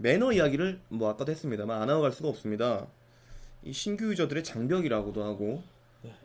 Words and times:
매너 0.00 0.32
이야기를 0.32 0.80
뭐 0.88 1.08
아까도 1.10 1.32
했습니다만 1.32 1.82
안 1.82 1.90
하고 1.90 2.02
갈 2.02 2.12
수가 2.12 2.28
없습니다. 2.28 2.86
이 3.64 3.72
신규 3.72 4.10
유저들의 4.10 4.44
장벽이라고도 4.44 5.22
하고 5.24 5.62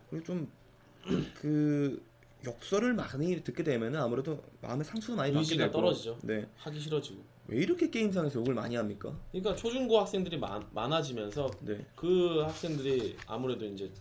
그리고 0.09 0.25
좀그 0.25 2.03
욕설을 2.45 2.93
많이 2.93 3.43
듣게 3.43 3.63
되면은 3.63 3.99
아무래도 3.99 4.43
마음의 4.61 4.85
상처도 4.85 5.15
많이 5.15 5.33
받게 5.33 5.57
되고 5.57 5.71
떨어지죠. 5.71 6.19
네. 6.23 6.47
하기 6.57 6.79
싫어지고. 6.79 7.23
왜 7.47 7.57
이렇게 7.57 7.89
게임상에서 7.89 8.39
욕을 8.39 8.53
많이 8.53 8.75
합니까? 8.75 9.17
그러니까 9.31 9.55
초중고 9.55 9.99
학생들이 9.99 10.37
많, 10.37 10.65
많아지면서 10.71 11.49
네. 11.61 11.85
그 11.95 12.41
학생들이 12.41 13.17
아무래도 13.27 13.65
이제 13.65 13.91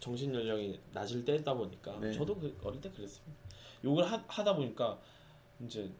정신 0.00 0.34
연령이 0.34 0.80
낮을 0.92 1.24
때다 1.24 1.54
보니까 1.54 1.98
네. 2.00 2.12
저도 2.12 2.36
그 2.36 2.56
어릴 2.62 2.80
때 2.80 2.90
그랬습니다. 2.90 3.36
욕을 3.84 4.10
하, 4.10 4.24
하다 4.26 4.56
보니까 4.56 4.98
이제 5.64 5.90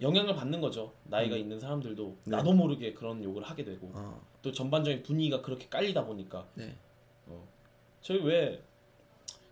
영향을 0.00 0.34
받는 0.34 0.60
거죠. 0.60 0.92
나이가 1.04 1.34
음. 1.36 1.40
있는 1.40 1.60
사람들도 1.60 2.16
네. 2.24 2.36
나도 2.36 2.52
모르게 2.52 2.92
그런 2.94 3.22
욕을 3.22 3.42
하게 3.42 3.64
되고 3.64 3.90
아, 3.94 4.18
또 4.42 4.52
전반적인 4.52 5.02
분위기가 5.02 5.42
그렇게 5.42 5.68
깔리다 5.68 6.04
보니까 6.04 6.46
네. 6.54 6.74
어. 7.26 7.46
저희 8.00 8.22
왜 8.22 8.62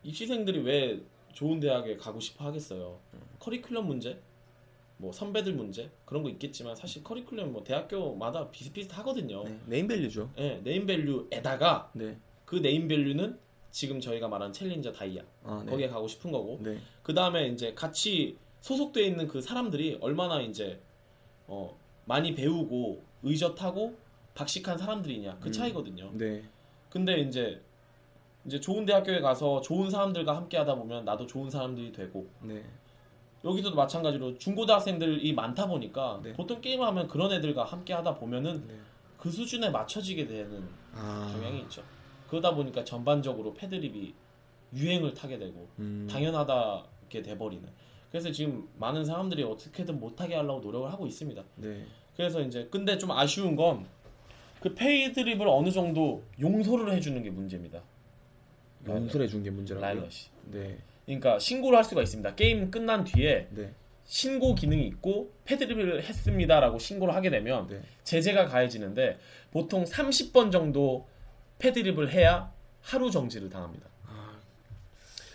입시생들이 0.03 0.61
왜 0.61 1.01
좋은 1.33 1.61
대학에 1.61 1.97
가고 1.97 2.21
싶어 2.21 2.45
하겠어요. 2.45 2.99
커리큘럼 3.41 3.83
문제, 3.83 4.19
뭐 4.99 5.13
선배들 5.13 5.53
문제 5.53 5.91
그런 6.05 6.23
거 6.23 6.31
있겠지만 6.31 6.75
사실 6.77 7.03
커리큘럼 7.03 7.47
뭐 7.47 7.65
대학교마다 7.65 8.51
비슷비슷하거든요. 8.51 9.45
네. 9.45 9.61
네임밸류죠. 9.67 10.31
예, 10.39 10.61
네임밸류에다가 10.65 11.91
네. 11.95 12.17
그 12.45 12.57
네임밸류는 12.57 13.39
지금 13.71 14.01
저희가 14.01 14.29
말한 14.29 14.53
Challenger 14.55 14.93
다이아 14.93 15.23
아, 15.43 15.63
네. 15.67 15.71
거기에 15.71 15.89
가고 15.89 16.09
싶은 16.09 16.33
거고 16.33 16.59
네. 16.63 16.79
그 17.03 17.13
다음에 17.13 17.49
이제 17.49 17.75
같이 17.75 18.39
소속돼 18.61 19.03
있는 19.07 19.29
그 19.29 19.41
사람들이 19.41 19.99
얼마나 20.01 20.41
이제 20.41 20.81
어 21.47 21.77
많이 22.05 22.35
배우고 22.35 23.03
의젓하고 23.23 23.95
박식한 24.35 24.79
사람들이냐 24.79 25.39
그 25.41 25.49
음. 25.49 25.53
차이거든요. 25.53 26.11
네. 26.15 26.43
근데 26.91 27.21
이제 27.21 27.61
이제 28.45 28.61
좋은 28.61 28.85
대학교에 28.85 29.21
가서 29.21 29.61
좋은 29.61 29.91
사람들과 29.91 30.37
함께 30.37 30.57
하다 30.57 30.77
보면 30.77 31.05
나도 31.05 31.27
좋은 31.27 31.51
사람들이 31.51 31.93
되고 31.93 32.27
네. 32.41 32.65
여기서도 33.45 33.77
마찬가지로 33.77 34.39
중고등학생들이 34.39 35.33
많다 35.33 35.67
보니까 35.67 36.21
네. 36.23 36.33
보통 36.33 36.61
게임을 36.61 36.87
하면 36.87 37.09
그런 37.09 37.33
애들과 37.33 37.65
함께 37.65 37.93
하다 37.93 38.17
보면은 38.17 38.67
네. 38.67 38.75
그 39.17 39.31
수준에 39.31 39.71
맞춰지게 39.71 40.27
되는 40.27 40.69
아. 40.95 41.29
경향이 41.33 41.61
있죠. 41.63 41.83
그러다 42.29 42.55
보니까 42.55 42.85
전반적으로 42.85 43.55
패드립이 43.55 44.15
유행을 44.75 45.15
타게 45.15 45.39
되고 45.39 45.69
음. 45.79 46.07
당연하다게 46.11 47.23
돼버리는. 47.23 47.69
그래서 48.11 48.31
지금 48.33 48.69
많은 48.79 49.05
사람들이 49.05 49.43
어떻게든 49.43 49.99
못하게 50.01 50.35
하려고 50.37 50.61
노력을 50.61 50.91
하고 50.93 51.07
있습니다. 51.07 51.43
네. 51.57 51.85
그래서 52.17 52.41
이제 52.41 52.69
근데 52.71 52.97
좀 52.99 53.11
아쉬운 53.13 53.57
건 53.57 53.87
그 54.61 54.75
패드립을 54.75 55.47
어느 55.49 55.71
정도 55.71 56.25
용서를 56.41 56.91
해주는 56.93 57.23
게 57.23 57.31
문제입니다. 57.31 57.83
용서해 58.89 59.29
준 59.29 59.43
게 59.43 59.51
문제라고요. 59.51 59.87
라이엇이. 60.01 60.31
네. 60.51 60.79
그러니까 61.05 61.39
신고를 61.39 61.77
할 61.77 61.85
수가 61.85 62.03
있습니다. 62.03 62.35
게임 62.35 62.71
끝난 62.71 63.05
뒤에 63.05 63.49
네. 63.51 63.73
신고 64.07 64.55
기능이 64.55 64.87
있고 64.89 65.31
패드립을 65.45 66.03
했습니다라고 66.05 66.79
신고를 66.79 67.15
하게 67.15 67.31
되면 67.31 67.67
네. 67.69 67.81
제재가 68.05 68.47
가해지는데 68.47 69.19
보통 69.53 69.85
30번 69.85 70.51
정도 70.51 71.07
패드립을 71.59 72.11
해야 72.11 72.51
하루 72.81 73.11
정지를 73.11 73.49
당합니다. 73.51 73.87
아, 74.07 74.37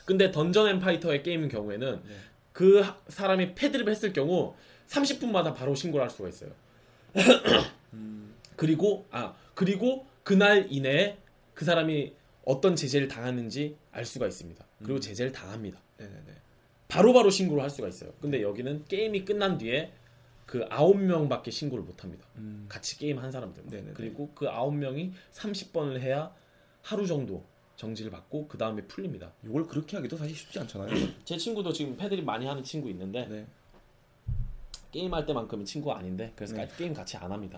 근데 0.04 0.32
던전 0.32 0.68
앤 0.68 0.80
파이터의 0.80 1.24
게임인 1.24 1.48
경우에는 1.48 2.02
네. 2.04 2.14
그 2.54 2.80
하- 2.82 2.98
사람이 3.08 3.56
패드립을 3.56 3.92
했을 3.92 4.14
경우 4.14 4.56
30분마다 4.88 5.56
바로 5.56 5.74
신고를 5.76 6.04
할 6.04 6.10
수가 6.10 6.30
있어요. 6.30 6.52
음. 7.94 8.34
그리고 8.56 9.06
아 9.12 9.34
그리고 9.54 10.06
그날 10.24 10.68
이내에 10.70 11.18
그 11.54 11.66
사람이 11.66 12.14
어떤 12.46 12.76
제재를 12.76 13.08
당하는지 13.08 13.78
알 13.92 14.06
수가 14.06 14.28
있습니다. 14.28 14.66
그리고 14.80 14.96
음. 14.96 15.02
제재를 15.02 15.32
당합니다. 15.32 15.80
네, 15.98 16.06
네, 16.08 16.24
네. 16.28 16.34
바로 16.88 17.14
바로 17.14 17.30
신고를 17.30 17.64
할 17.64 17.70
수가 17.70 17.88
있어요. 17.88 18.12
근데 18.20 18.42
여기는 18.42 18.86
게임이 18.86 19.24
끝난 19.26 19.58
뒤에 19.58 19.94
그 20.46 20.66
아홉 20.70 20.98
명밖에 21.02 21.50
신고를 21.52 21.84
못 21.86 22.04
합니다. 22.04 22.28
음. 22.36 22.66
같이 22.68 22.98
게임 22.98 23.20
한 23.20 23.32
사람들. 23.32 23.64
네네네. 23.68 23.94
그리고 23.94 24.32
그 24.36 24.50
아홉 24.50 24.76
명이 24.76 25.14
30번을 25.32 26.00
해야 26.02 26.34
하루 26.82 27.08
정도 27.08 27.46
정지를 27.82 28.12
받고 28.12 28.48
그 28.48 28.58
다음에 28.60 28.84
풀립니다. 28.84 29.32
이걸 29.44 29.66
그렇게 29.66 29.98
하기도 29.98 30.16
사실 30.16 30.36
쉽지 30.36 30.60
않잖아요. 30.60 30.90
제 31.26 31.36
친구도 31.36 31.74
지금 31.74 31.98
패드립 31.98 32.24
많이 32.24 32.46
하는 32.46 32.64
친구 32.64 32.90
있는데 32.92 33.26
네. 33.26 33.48
게임 34.92 35.12
할 35.14 35.26
때만큼은 35.26 35.66
친구가 35.66 35.98
아닌데 35.98 36.32
그래서 36.36 36.56
네. 36.56 36.68
게임 36.78 36.94
같이 36.94 37.18
안 37.18 37.32
합니다. 37.32 37.58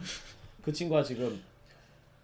그 0.62 0.72
친구가 0.72 1.04
지금 1.04 1.42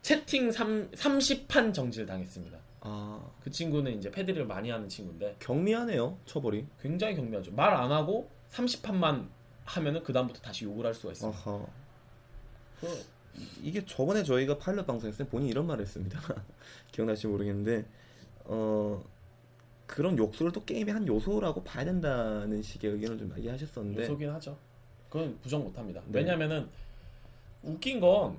채팅 0.01 0.49
3, 0.49 0.91
30판 0.91 1.73
정지를 1.73 2.05
당했습니다. 2.07 2.57
아, 2.81 3.21
그 3.43 3.51
친구는 3.51 3.97
이제 3.97 4.09
패드립을 4.09 4.45
많이 4.45 4.69
하는 4.69 4.87
친구인데 4.87 5.35
경미하네요. 5.39 6.17
처벌이. 6.25 6.65
굉장히 6.81 7.15
경미하죠. 7.17 7.51
말 7.51 7.73
안 7.73 7.91
하고 7.91 8.29
30판만 8.51 9.27
하면은 9.65 10.01
그 10.03 10.13
다음부터 10.13 10.39
다시 10.39 10.63
욕을 10.63 10.85
할 10.85 10.93
수가 10.93 11.11
있어요. 11.11 11.33
이게 13.69 13.85
저번에 13.85 14.23
저희가 14.23 14.57
파일럿 14.57 14.87
방송했을 14.87 15.25
때 15.25 15.29
본인이 15.29 15.51
이런 15.51 15.67
말을 15.67 15.83
했습니다. 15.83 16.19
기억나실지 16.91 17.27
모르겠는데 17.27 17.85
어 18.45 19.03
그런 19.85 20.17
욕설을 20.17 20.51
또 20.51 20.65
게임의 20.65 20.93
한 20.93 21.07
요소라고 21.07 21.63
봐야 21.63 21.85
된다는 21.85 22.63
식의 22.63 22.91
의견을 22.91 23.19
좀 23.19 23.29
이야기하셨었는데 23.29 24.03
요소긴 24.03 24.29
하죠. 24.31 24.57
그건 25.07 25.37
부정 25.41 25.63
못합니다. 25.63 26.01
네. 26.07 26.19
왜냐면은 26.19 26.67
웃긴 27.61 27.99
건 27.99 28.37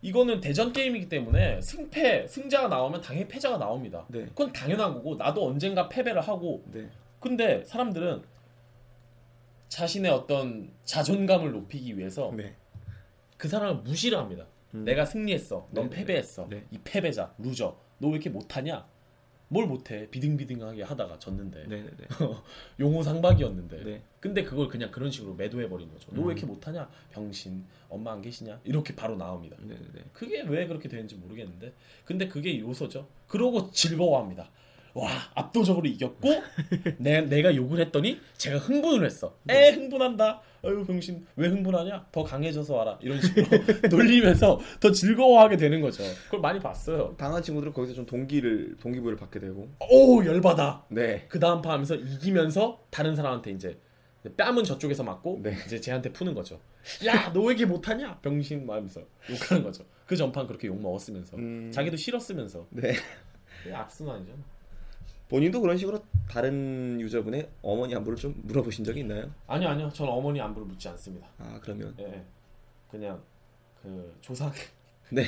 이거는 0.00 0.40
대전 0.40 0.72
게임이기 0.72 1.08
때문에 1.08 1.60
승패 1.60 2.28
승자가 2.28 2.68
나오면 2.68 3.00
당연히 3.00 3.26
패자가 3.26 3.58
나옵니다. 3.58 4.06
네. 4.08 4.26
그건 4.26 4.52
당연한 4.52 4.94
거고 4.94 5.16
나도 5.16 5.44
언젠가 5.44 5.88
패배를 5.88 6.20
하고 6.20 6.62
네. 6.72 6.88
근데 7.18 7.64
사람들은 7.64 8.22
자신의 9.70 10.12
어떤 10.12 10.70
자존감을 10.84 11.50
높이기 11.50 11.98
위해서 11.98 12.32
네. 12.36 12.54
그 13.36 13.48
사람을 13.48 13.82
무시를 13.82 14.18
합니다. 14.18 14.46
음. 14.74 14.84
내가 14.84 15.04
승리했어. 15.04 15.68
넌 15.72 15.88
네, 15.90 15.96
패배했어. 15.96 16.46
네. 16.48 16.64
이 16.70 16.78
패배자, 16.84 17.34
loser. 17.38 17.76
너 17.98 18.08
왜 18.08 18.12
이렇게 18.14 18.30
못하냐? 18.30 18.86
뭘 19.50 19.66
못해? 19.66 20.08
비등비등하게 20.10 20.82
하다가 20.82 21.18
졌는데. 21.18 21.64
네, 21.68 21.82
네, 21.82 21.90
네. 21.96 22.06
용호상박이었는데. 22.78 23.82
네. 23.84 24.02
근데 24.20 24.42
그걸 24.44 24.68
그냥 24.68 24.90
그런 24.90 25.10
식으로 25.10 25.34
매도해버린 25.34 25.90
거죠. 25.90 26.10
너 26.12 26.20
음. 26.20 26.26
왜 26.26 26.32
이렇게 26.32 26.46
못하냐? 26.46 26.88
병신. 27.12 27.64
엄마 27.88 28.12
안 28.12 28.20
계시냐? 28.20 28.60
이렇게 28.64 28.94
바로 28.94 29.16
나옵니다. 29.16 29.56
네, 29.60 29.74
네, 29.74 29.80
네. 29.94 30.04
그게 30.12 30.42
왜 30.42 30.66
그렇게 30.66 30.88
되는지 30.88 31.16
모르겠는데. 31.16 31.72
근데 32.04 32.28
그게 32.28 32.58
요소죠. 32.60 33.08
그러고 33.26 33.70
즐거워합니다. 33.70 34.50
와 34.98 35.08
압도적으로 35.34 35.86
이겼고 35.86 36.28
내, 36.98 37.20
내가 37.22 37.54
욕을 37.54 37.80
했더니 37.80 38.18
제가 38.36 38.58
흥분을 38.58 39.06
했어. 39.06 39.36
에 39.48 39.70
흥분한다. 39.70 40.42
아유 40.64 40.84
병신 40.84 41.24
왜 41.36 41.48
흥분하냐? 41.48 42.06
더 42.10 42.24
강해져서 42.24 42.74
와라. 42.74 42.98
이런 43.00 43.20
식으로 43.20 43.46
놀리면서 43.90 44.58
더 44.80 44.90
즐거워하게 44.90 45.56
되는 45.56 45.80
거죠. 45.80 46.02
그걸 46.24 46.40
많이 46.40 46.58
봤어요. 46.58 47.14
당한 47.16 47.42
친구들은 47.42 47.72
거기서 47.72 47.94
좀 47.94 48.06
동기를 48.06 48.76
동기부여를 48.80 49.16
받게 49.16 49.38
되고 49.38 49.68
오 49.90 50.24
열받아. 50.24 50.86
네. 50.88 51.26
그 51.28 51.38
다음 51.38 51.62
판 51.62 51.72
하면서 51.72 51.94
이기면서 51.94 52.80
다른 52.90 53.14
사람한테 53.14 53.52
이제 53.52 53.78
뺨은 54.36 54.64
저쪽에서 54.64 55.04
맞고 55.04 55.40
네. 55.42 55.56
이제 55.66 55.80
쟤한테 55.80 56.12
푸는 56.12 56.34
거죠. 56.34 56.58
야, 57.06 57.32
너 57.32 57.40
왜 57.42 57.46
이렇게 57.54 57.64
못하냐? 57.66 58.18
병신 58.20 58.66
말하면서 58.66 59.00
욕하는 59.30 59.62
거죠. 59.62 59.84
그 60.06 60.16
전판 60.16 60.46
그렇게 60.46 60.66
욕 60.68 60.80
먹었으면서 60.80 61.36
음. 61.36 61.70
자기도 61.72 61.96
싫었으면서 61.96 62.66
네. 62.70 62.94
악순환이죠. 63.72 64.32
본인도 65.28 65.60
그런 65.60 65.76
식으로 65.76 66.00
다른 66.28 67.00
유저분의 67.00 67.48
어머니 67.62 67.94
안부를 67.94 68.16
좀 68.16 68.34
물어보신 68.44 68.84
적이 68.84 69.00
있나요? 69.00 69.30
아니요, 69.46 69.68
아니요. 69.68 69.88
저는 69.90 70.12
어머니 70.12 70.40
안부를 70.40 70.66
묻지 70.66 70.88
않습니다. 70.88 71.28
아 71.38 71.58
그러면 71.62 71.94
예, 71.98 72.04
예. 72.04 72.24
그냥 72.90 73.22
그 73.82 74.16
조상 74.20 74.50
네 75.12 75.24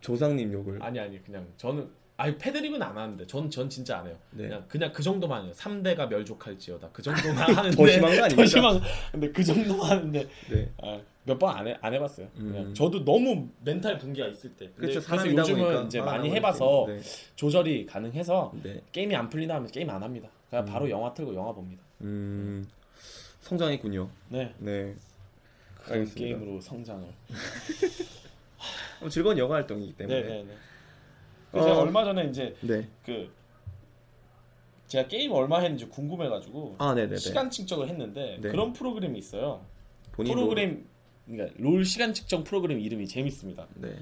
조상님 0.00 0.52
욕을 0.52 0.82
아니 0.82 0.98
아니 0.98 1.22
그냥 1.22 1.46
저는 1.56 1.88
아니 2.20 2.36
패드립은 2.36 2.82
안 2.82 2.96
하는데 2.96 3.26
전 3.26 3.48
전 3.50 3.68
진짜 3.68 3.98
안 3.98 4.06
해요. 4.06 4.16
네. 4.32 4.44
그냥 4.44 4.64
그냥 4.68 4.92
그 4.92 5.02
정도만 5.02 5.44
해요. 5.44 5.52
3대가 5.54 6.08
멸족할지어다. 6.08 6.90
그 6.92 7.00
정도만 7.02 7.54
하는데 7.54 7.76
더 7.76 7.86
심한 7.86 8.00
거 8.16 8.24
아닙니까? 8.24 8.36
더 8.36 8.46
심한 8.46 8.80
근데 9.12 9.32
그 9.32 9.42
정도만 9.44 9.90
하는데 9.90 10.28
네. 10.50 10.70
아, 10.82 11.00
몇번 11.24 11.56
안 11.56 11.66
해 11.66 11.76
안 11.80 11.94
해봤어요. 11.94 12.28
그냥 12.36 12.66
음. 12.66 12.74
저도 12.74 13.04
너무 13.04 13.48
멘탈 13.64 13.96
붕괴가 13.98 14.28
있을 14.28 14.50
때. 14.50 14.66
근데 14.76 14.92
그렇죠 14.92 15.00
그래서 15.06 15.26
요즘은 15.30 15.62
보니까 15.64 15.82
이제 15.84 16.00
많이 16.00 16.30
해봐서 16.30 16.86
이렇게. 16.88 17.02
조절이 17.36 17.86
가능해서 17.86 18.52
네. 18.62 18.74
네. 18.74 18.82
게임이 18.92 19.14
안 19.16 19.28
풀린다 19.30 19.54
하면 19.56 19.70
게임 19.70 19.88
안 19.90 20.02
합니다. 20.02 20.28
그냥 20.50 20.64
바로 20.66 20.90
영화 20.90 21.12
틀고 21.14 21.34
영화 21.34 21.52
봅니다. 21.52 21.82
음 22.02 22.66
성장했군요. 23.40 24.10
네. 24.28 24.54
네. 24.58 24.94
그 25.84 25.92
알겠습니다. 25.94 26.18
게임으로 26.20 26.60
성장을. 26.60 27.06
어, 29.02 29.08
즐거운 29.08 29.38
영화 29.38 29.54
활동이기 29.56 29.94
때문에. 29.94 30.22
네 30.22 30.28
네 30.28 30.42
네. 30.44 30.54
어. 31.52 31.62
제가 31.62 31.78
얼마 31.80 32.04
전에 32.04 32.24
이제 32.26 32.54
네. 32.60 32.86
그 33.04 33.30
제가 34.86 35.08
게임 35.08 35.32
얼마 35.32 35.60
했는지 35.60 35.86
궁금해가지고 35.86 36.76
아 36.78 36.94
네네네. 36.94 37.16
시간 37.16 37.50
측정을 37.50 37.88
했는데 37.88 38.38
네. 38.40 38.50
그런 38.50 38.72
프로그램이 38.72 39.18
있어요. 39.18 39.64
프로그램 40.12 40.86
그러니까 41.26 41.54
롤 41.58 41.84
시간 41.84 42.12
측정 42.12 42.44
프로그램 42.44 42.80
이름이 42.80 43.06
재밌습니다. 43.06 43.66
네. 43.76 43.94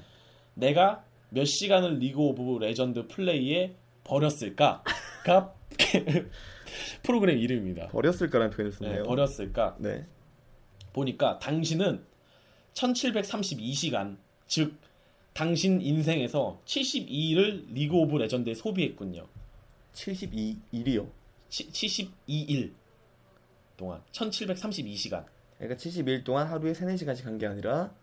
내가 0.55 1.03
몇 1.29 1.45
시간을 1.45 1.99
League 1.99 2.19
of 2.19 2.57
Legends 2.59 3.07
플레이에 3.07 3.75
버렸을까가 4.03 5.53
프로그램 7.03 7.37
이름입니다. 7.37 7.89
버렸을까라는 7.89 8.51
표현을 8.55 8.71
네, 8.71 8.77
썼네요. 8.77 9.03
버렸을까 9.03 9.75
네. 9.79 10.05
보니까 10.93 11.37
당신은 11.39 12.03
1732시간 12.73 14.17
즉 14.47 14.75
당신 15.43 15.79
인생에서 15.79 16.61
72일을 16.65 17.71
League 17.71 17.95
of 17.95 18.17
Legends에 18.17 18.53
소비했군요. 18.53 19.25
72일이요. 19.93 21.09
72일 21.49 22.73
동안 23.77 24.01
1732시간 24.11 25.23
그러니까 25.57 25.77
72일 25.81 26.25
동안 26.25 26.45
하루에 26.45 26.73
3, 26.73 26.89
4시간씩 26.89 27.23
한 27.23 27.37
게 27.37 27.47
아니라 27.47 27.95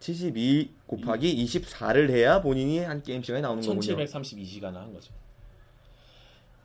72 0.00 0.74
곱하기 0.88 1.44
24를 1.44 2.10
해야 2.10 2.42
본인이 2.42 2.80
한 2.80 3.00
게임 3.04 3.22
시간이 3.22 3.42
나오는 3.42 3.62
거군요. 3.62 3.80
1732시간을 4.04 4.74
한 4.74 4.92
거죠. 4.92 5.12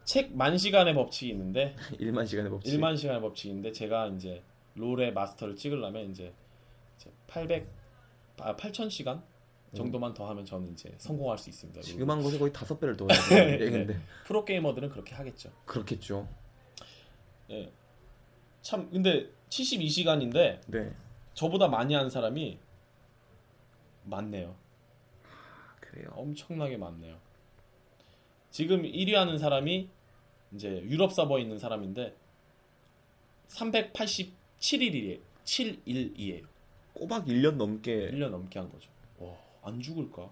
책 0.04 0.31
만 0.36 0.58
시간의 0.58 0.96
법칙이 0.96 1.31
있는데 1.34 1.75
1만 2.02 2.25
시간의 2.25 2.50
법칙. 2.50 2.74
1만 2.74 2.98
시간의 2.98 3.22
법칙인데 3.22 3.72
제가 3.72 4.08
이제 4.08 4.42
롤의 4.74 5.13
마스터를 5.13 5.56
찍으려면 5.56 6.10
이제 6.10 6.34
800 7.28 7.68
아, 8.40 8.56
8000시간 8.56 9.22
정도만 9.75 10.14
더 10.14 10.30
하면 10.30 10.46
저는 10.46 10.72
이제 10.72 10.94
성공할 10.98 11.38
수 11.38 11.50
있습니다. 11.50 11.81
지금 11.81 12.10
한 12.10 12.22
곳에 12.22 12.38
거의 12.38 12.54
다섯 12.54 12.80
배를 12.80 12.96
더 12.96 13.08
해야 13.10 13.46
되는 13.48 13.66
얘긴데 13.66 14.00
프로 14.25 14.46
게이머들은 14.46 14.90
그렇게 14.90 15.14
하겠죠. 15.16 15.52
그렇겠죠. 15.66 16.28
예. 17.50 17.72
참 18.62 18.90
근데 18.90 19.30
72시간인데 19.50 20.62
네. 20.68 20.94
저보다 21.34 21.68
많이 21.68 21.94
한 21.94 22.10
사람이 22.10 22.60
많네요. 24.06 24.56
그래요. 25.80 26.10
엄청나게 26.16 26.78
많네요. 26.78 27.18
지금 28.50 28.84
1위 28.84 29.13
하는 29.13 29.38
사람이 29.38 29.90
이제 30.54 30.81
유럽 30.84 31.12
서버에 31.13 31.42
있는 31.42 31.60
사람인데 31.60 32.16
387일이에요. 33.50 35.20
7일이에요. 35.44 36.46
꼬박 36.94 37.25
1년 37.28 37.56
넘게 37.56 38.12
1년 38.12 38.30
넘게 38.30 38.60
한 38.60 38.70
거죠. 38.70 38.90
와, 39.68 39.74
안 39.74 39.81
죽을까? 39.81 40.30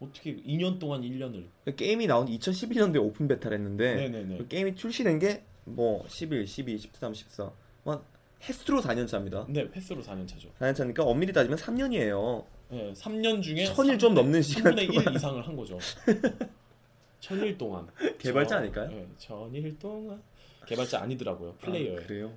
어떻게 0.00 0.36
2년 0.36 0.78
동안 0.78 1.00
1년을 1.02 1.46
게임이 1.76 2.06
나온 2.06 2.26
2011년도에 2.26 3.02
오픈 3.02 3.26
베타를 3.28 3.56
했는데. 3.58 4.36
그 4.38 4.46
게임이 4.48 4.74
출시된 4.76 5.18
게 5.18 5.42
뭐 5.68 6.04
11, 6.08 6.46
12, 6.46 6.78
13, 6.78 7.12
14. 7.12 7.50
뭐 7.82 8.04
횟수로 8.48 8.80
4년 8.80 9.08
차입니다. 9.08 9.46
네, 9.48 9.66
횟수로 9.74 10.00
4년 10.00 10.28
차죠. 10.28 10.48
4년 10.60 10.76
차니까 10.76 11.02
엄밀히 11.02 11.32
따지면 11.32 11.58
3년이에요. 11.58 12.44
네, 12.68 12.92
3년 12.92 13.42
중에 13.42 13.64
천일 13.64 13.98
좀 13.98 14.14
넘는 14.14 14.42
시간 14.42 14.76
3분의 14.76 14.82
1 14.82 14.94
동안. 14.94 15.14
이상을 15.16 15.44
한 15.48 15.56
거죠. 15.56 15.76
천일 17.18 17.58
동안. 17.58 17.88
개발자 18.18 18.48
저- 18.50 18.56
아닐까요? 18.58 18.88
네, 18.90 19.08
천일 19.18 19.76
동안. 19.80 20.22
개발자 20.66 21.00
아니더라고요. 21.02 21.54
플레이어예요. 21.54 22.00
아, 22.00 22.06
그래요. 22.06 22.32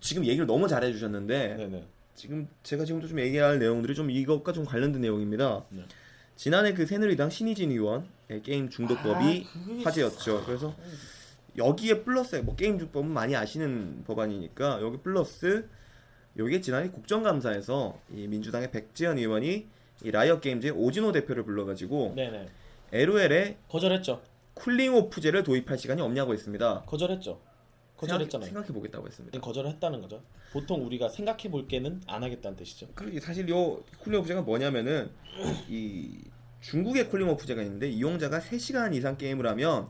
지금 0.00 0.26
얘기를 0.26 0.44
너무 0.46 0.68
잘해 0.68 0.92
주셨는데 0.92 1.56
네네. 1.56 1.86
지금 2.14 2.48
제가 2.62 2.84
지금도 2.84 3.08
좀 3.08 3.18
얘기할 3.20 3.58
내용들이 3.58 3.94
좀 3.94 4.10
이것과 4.10 4.52
좀 4.52 4.64
관련된 4.64 5.00
내용입니다. 5.00 5.64
네. 5.70 5.84
지난해 6.36 6.74
그 6.74 6.86
새누리당 6.86 7.30
신의진 7.30 7.70
의원의 7.70 8.42
게임 8.42 8.68
중독법이 8.68 9.46
아, 9.48 9.64
그게- 9.66 9.82
화제였죠. 9.84 10.44
그래서 10.44 10.74
여기에 11.56 12.02
플러스 12.02 12.36
뭐 12.36 12.56
게임 12.56 12.78
중독법은 12.78 13.10
많이 13.10 13.36
아시는 13.36 14.04
법안이니까 14.06 14.80
여기 14.82 14.98
플러스 14.98 15.68
여기에 16.36 16.60
지난해 16.60 16.88
국정감사에서 16.90 17.98
이 18.14 18.26
민주당의 18.26 18.70
백재현 18.72 19.18
의원이 19.18 19.66
이 20.02 20.10
Riot 20.10 20.40
Games의 20.40 20.72
오진호 20.72 21.12
대표를 21.12 21.44
불러가지고 21.44 22.14
네네. 22.16 22.48
LOL에 22.92 23.58
거절했죠. 23.68 24.20
cooling 24.54 24.94
off제를 24.94 25.42
도입할 25.44 25.78
생각이 25.78 26.00
없냐고 26.02 26.32
했습니다. 26.32 26.82
거절했죠. 26.86 27.40
거절했잖아요. 27.96 28.46
생각해 28.46 28.68
보겠다고 28.68 29.06
했습니다. 29.06 29.36
네, 29.36 29.40
거절을 29.40 29.70
했다는 29.70 30.00
거죠. 30.00 30.22
보통 30.52 30.84
우리가 30.84 31.08
생각해 31.08 31.50
볼 31.50 31.68
게는 31.68 32.02
안 32.06 32.22
하겠다는 32.22 32.56
뜻이죠. 32.56 32.88
그 32.94 33.18
사실 33.20 33.48
요 33.48 33.82
쿨링 34.00 34.20
오프제가 34.20 34.42
뭐냐면은 34.42 35.10
이 35.68 36.18
중국의 36.60 37.08
쿨링 37.08 37.28
오프제가 37.28 37.62
있는데 37.62 37.88
이용자가 37.88 38.40
3시간 38.40 38.94
이상 38.94 39.16
게임을 39.16 39.46
하면 39.48 39.88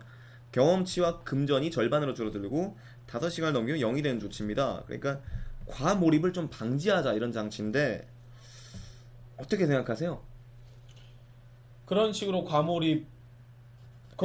경험치와 0.52 1.20
금전이 1.24 1.70
절반으로 1.70 2.14
줄어들고 2.14 2.76
5시간을 3.06 3.52
넘기면 3.52 3.80
0이 3.80 4.02
되는 4.02 4.20
조치입니다. 4.20 4.84
그러니까 4.86 5.20
과몰입을 5.66 6.32
좀 6.32 6.48
방지하자 6.48 7.14
이런 7.14 7.32
장치인데 7.32 8.06
어떻게 9.36 9.66
생각하세요? 9.66 10.22
그런 11.86 12.12
식으로 12.12 12.44
과몰입 12.44 13.06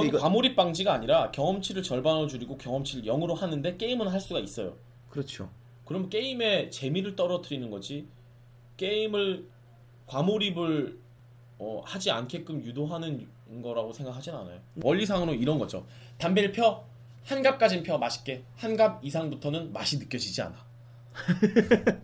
그건 0.03 0.07
이거- 0.07 0.17
과몰입 0.19 0.55
방지가 0.55 0.93
아니라 0.93 1.31
경험치를 1.31 1.83
절반으로 1.83 2.27
줄이고 2.27 2.57
경험치를 2.57 3.03
0으로 3.05 3.35
하는데 3.35 3.77
게임은 3.77 4.07
할 4.07 4.19
수가 4.19 4.39
있어요. 4.39 4.75
그렇죠. 5.09 5.49
그럼 5.85 6.09
게임의 6.09 6.71
재미를 6.71 7.15
떨어뜨리는 7.15 7.69
거지. 7.69 8.07
게임을 8.77 9.47
과몰입을 10.07 10.99
어, 11.61 11.81
하지 11.85 12.09
않게끔 12.11 12.63
유도하는 12.63 13.27
거라고 13.61 13.91
생각하진 13.91 14.33
않아요. 14.33 14.61
원리상으로 14.81 15.33
이런 15.33 15.59
거죠. 15.59 15.85
담배를 16.17 16.51
펴. 16.51 16.85
한 17.25 17.41
갑까진 17.43 17.83
펴 17.83 17.97
맛있게. 17.97 18.43
한갑 18.55 19.03
이상부터는 19.03 19.73
맛이 19.73 19.97
느껴지지 19.99 20.41
않아. 20.41 20.55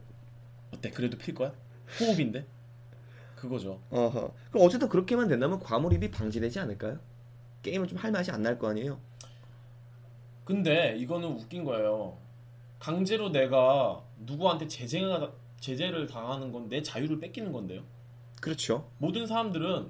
어때? 0.73 0.91
그래도 0.91 1.17
필 1.17 1.33
거야? 1.33 1.53
호흡인데? 1.99 2.45
그거죠. 3.35 3.79
어허. 3.91 4.33
그럼 4.51 4.65
어쨌든 4.65 4.89
그렇게만 4.89 5.27
된다면 5.27 5.59
과몰입이 5.59 6.11
방지되지 6.11 6.59
않을까요? 6.59 6.99
게임을 7.65 7.87
좀 7.87 7.97
할 7.97 8.11
맛이 8.11 8.29
안 8.31 8.41
날 8.43 8.57
거 8.59 8.69
아니에요? 8.69 8.99
근데 10.43 10.95
이거는 10.97 11.27
웃긴 11.29 11.63
거예요. 11.63 12.17
강제로 12.79 13.29
내가 13.29 14.03
누구한테 14.19 14.67
제재가 14.67 15.31
제재를 15.59 16.05
당하는 16.07 16.51
건 16.51 16.69
내 16.69 16.81
자유를 16.83 17.19
뺏기는 17.19 17.51
건데요. 17.51 17.83
그렇죠. 18.41 18.89
모든 18.99 19.25
사람들은 19.25 19.89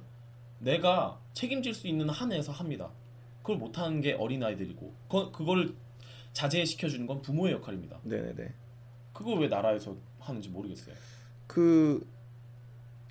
내가 0.59 1.19
책임질 1.33 1.73
수 1.73 1.87
있는 1.87 2.09
한에서 2.09 2.51
합니다. 2.53 2.89
그걸 3.41 3.57
못하는 3.57 3.99
게 4.01 4.13
어린아이들이고 4.13 4.93
그, 5.09 5.31
그거를 5.31 5.75
자제시켜 6.33 6.87
주는 6.87 7.05
건 7.05 7.21
부모의 7.21 7.53
역할입니다. 7.53 7.99
네네네. 8.03 8.53
그걸 9.13 9.39
왜 9.39 9.47
나라에서 9.49 9.95
하는지 10.19 10.49
모르겠어요. 10.49 10.95
그 11.47 12.05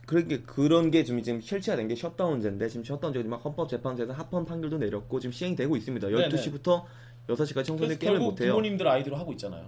그런 0.07 0.29
게 0.29 0.43
그런 0.43 0.91
게 0.91 1.05
지금 1.05 1.23
지금 1.23 1.41
실체화된 1.41 1.89
게 1.89 1.95
shutdown제인데 1.95 2.69
지금 2.69 2.85
shutdown제가 2.85 3.29
막 3.29 3.45
헌법재판소에서 3.45 4.13
합헌 4.13 4.45
판결도 4.45 4.79
내렸고 4.79 5.19
지금 5.21 5.33
시행이 5.33 5.57
되고 5.57 5.77
있습니다. 5.77 6.09
네네. 6.09 6.29
12시부터 6.29 6.85
6시까지 7.29 7.55
그래서 7.55 7.63
청소년 7.63 7.99
게임을 7.99 8.19
못 8.19 8.41
해요. 8.41 8.51
부모님들 8.51 8.87
아이디로 8.87 9.17
하고 9.17 9.33
있잖아요. 9.33 9.67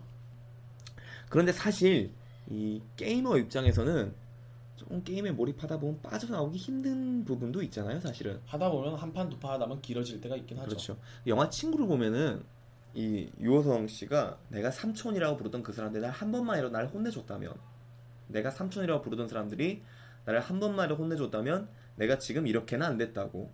그런데 1.28 1.52
사실 1.52 2.11
이 2.49 2.81
게이머 2.97 3.38
입장에서는 3.38 4.12
조금 4.76 5.02
게임에 5.02 5.33
몰입하다 5.33 5.78
보면 5.81 6.00
빠져나오기 6.02 6.59
힘든 6.59 7.25
부분도 7.25 7.62
있잖아요, 7.62 7.99
사실은. 7.99 8.38
하다 8.47 8.71
보면 8.71 8.95
한 8.95 9.12
판 9.12 9.31
두 9.31 9.38
판 9.40 9.52
하다 9.52 9.64
보면 9.66 9.81
길어질 9.81 10.21
때가 10.21 10.37
있긴 10.37 10.59
하죠. 10.59 10.69
그렇죠. 10.69 10.99
영화 11.26 11.49
친구를 11.49 11.87
보면은 11.87 12.43
이 12.95 13.28
유오성 13.40 13.88
씨가 13.88 14.38
내가 14.50 14.71
삼촌이라고 14.71 15.38
부르던 15.38 15.62
그 15.62 15.73
사람들이 15.73 16.02
날 16.02 16.16
한 16.16 16.30
번만이라도 16.31 16.73
날 16.73 16.87
혼내줬다면 16.87 17.55
내가 18.28 18.50
삼촌이라고 18.50 19.02
부르던 19.02 19.28
사람들이 19.28 19.83
나를 20.26 20.40
한 20.40 20.61
번만이라도 20.61 21.02
혼내줬다면 21.02 21.68
내가 21.97 22.18
지금 22.18 22.47
이렇게는 22.47 22.87
안 22.87 22.99
됐다고 22.99 23.50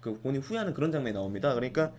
그 0.00 0.18
본인 0.20 0.40
후회하는 0.40 0.74
그런 0.74 0.90
장면이 0.90 1.14
나옵니다. 1.14 1.54
그러니까 1.54 1.92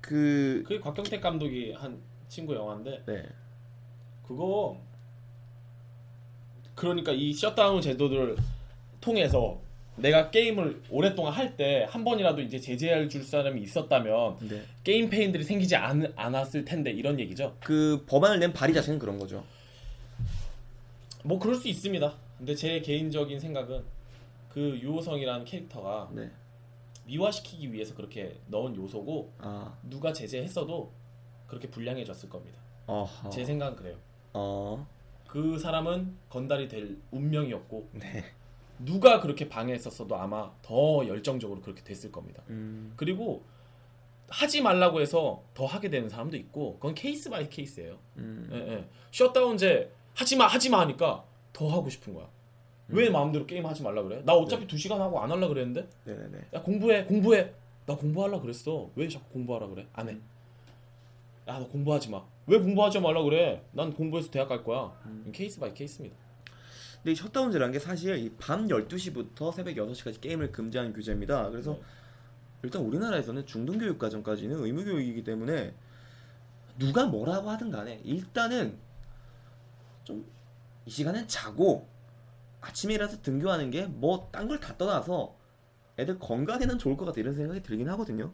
그 0.00 0.62
그게 0.66 0.80
곽경택 0.80 1.20
감독이 1.20 1.72
한 1.72 1.98
친구 2.28 2.54
영화인데 2.54 3.02
네. 3.06 3.26
그거 4.26 4.80
그러니까 6.74 7.12
이 7.12 7.32
셧다운 7.32 7.80
제도를 7.80 8.36
통해서 9.00 9.60
내가 9.96 10.30
게임을 10.30 10.82
오랫동안 10.90 11.32
할 11.32 11.56
때 11.56 11.84
한 11.84 12.04
번이라도 12.04 12.40
이제 12.40 12.58
제재해 12.58 13.08
줄 13.08 13.22
사람이 13.22 13.60
있었다면 13.62 14.36
네. 14.48 14.62
게임 14.82 15.10
폐인들이 15.10 15.44
생기지 15.44 15.76
않, 15.76 16.10
않았을 16.16 16.64
텐데 16.64 16.90
이런 16.90 17.18
얘기죠. 17.20 17.54
그 17.62 18.04
법안을 18.08 18.38
낸 18.38 18.52
발의 18.52 18.74
자체는 18.74 18.98
그런 18.98 19.18
거죠. 19.18 19.44
뭐 21.22 21.38
그럴 21.38 21.54
수 21.56 21.68
있습니다. 21.68 22.14
근데 22.40 22.54
제 22.54 22.80
개인적인 22.80 23.38
생각은 23.38 23.84
그 24.48 24.78
유호성이라는 24.80 25.44
캐릭터가 25.44 26.08
네. 26.10 26.30
미화시키기 27.04 27.70
위해서 27.70 27.94
그렇게 27.94 28.40
넣은 28.46 28.74
요소고 28.76 29.34
아, 29.38 29.76
누가 29.82 30.10
제재했어도 30.10 30.90
그렇게 31.46 31.68
불량해졌을 31.68 32.30
겁니다. 32.30 32.58
어허. 32.86 33.28
제 33.28 33.44
생각은 33.44 33.76
그래요. 33.76 33.98
어, 34.32 34.86
그 35.28 35.58
사람은 35.58 36.16
건달이 36.30 36.68
될 36.68 36.98
운명이었고 37.10 37.90
네. 37.92 38.24
누가 38.78 39.20
그렇게 39.20 39.46
방해했었어도 39.46 40.16
아마 40.16 40.50
더 40.62 41.06
열정적으로 41.06 41.60
그렇게 41.60 41.84
됐을 41.84 42.10
겁니다. 42.10 42.42
음, 42.48 42.94
그리고 42.96 43.44
하지 44.28 44.62
말라고 44.62 45.02
해서 45.02 45.42
더 45.52 45.66
하게 45.66 45.90
되는 45.90 46.08
사람도 46.08 46.38
있고 46.38 46.76
그건 46.76 46.94
case 46.94 47.28
by 47.28 47.50
case예요. 47.50 47.98
음, 48.16 48.48
예, 48.50 48.56
예. 48.56 48.88
shutdown제 49.10 49.92
하지 50.14 50.36
마 50.36 50.46
하지 50.46 50.70
마 50.70 50.80
하니까 50.80 51.26
더 51.52 51.68
하고 51.68 51.88
싶은 51.88 52.14
거야. 52.14 52.28
왜 52.88 53.08
마음대로 53.08 53.46
게임 53.46 53.64
하지 53.66 53.82
말라 53.82 54.02
그래? 54.02 54.22
나 54.24 54.34
어차피 54.34 54.66
두 54.66 54.76
시간 54.76 55.00
하고 55.00 55.20
안 55.20 55.30
할라 55.30 55.46
그랬는데 55.48 55.88
네네네. 56.04 56.38
야 56.54 56.62
공부해 56.62 57.04
공부해 57.04 57.52
나 57.86 57.96
공부하려 57.96 58.40
그랬어 58.40 58.90
왜 58.96 59.08
자꾸 59.08 59.28
공부하라 59.30 59.68
그래 59.68 59.86
안 59.92 60.08
해. 60.08 60.18
야 61.46 61.58
너 61.58 61.66
공부하지 61.68 62.10
마. 62.10 62.22
왜 62.46 62.58
공부하지 62.58 63.00
말라 63.00 63.22
그래? 63.22 63.62
난 63.72 63.92
공부해서 63.92 64.30
대학 64.30 64.48
갈 64.48 64.64
거야. 64.64 64.92
case 65.32 65.58
by 65.60 65.72
case입니다. 65.72 66.16
근데 67.02 67.12
이 67.12 67.14
shutdown제라는 67.14 67.72
게 67.72 67.78
사실 67.78 68.16
이 68.18 68.30
밤 68.38 68.66
12시부터 68.68 69.52
새벽 69.54 69.74
6시까지 69.74 70.20
게임을 70.20 70.52
금지하는 70.52 70.92
규제입니다. 70.92 71.48
그래서 71.50 71.72
네. 71.74 71.80
일단 72.64 72.82
우리나라에서는 72.82 73.46
중등교육 73.46 73.98
과정까지는 73.98 74.62
의무 74.64 74.84
교육이기 74.84 75.24
때문에 75.24 75.72
누가 76.78 77.06
뭐라고 77.06 77.48
하든 77.50 77.70
간에 77.70 78.00
일단은 78.04 78.76
좀 80.04 80.24
이 80.90 80.92
시간엔 80.92 81.28
자고 81.28 81.86
아침에 82.60 82.94
일어나서 82.94 83.22
등교하는 83.22 83.70
게 83.70 83.86
뭐 83.86 84.28
딴 84.32 84.48
걸 84.48 84.58
다 84.58 84.76
떠나서 84.76 85.36
애들 85.96 86.18
건강에는 86.18 86.78
좋을 86.78 86.96
것 86.96 87.04
같다 87.04 87.20
이런 87.20 87.32
생각이 87.32 87.62
들긴 87.62 87.88
하거든요. 87.90 88.32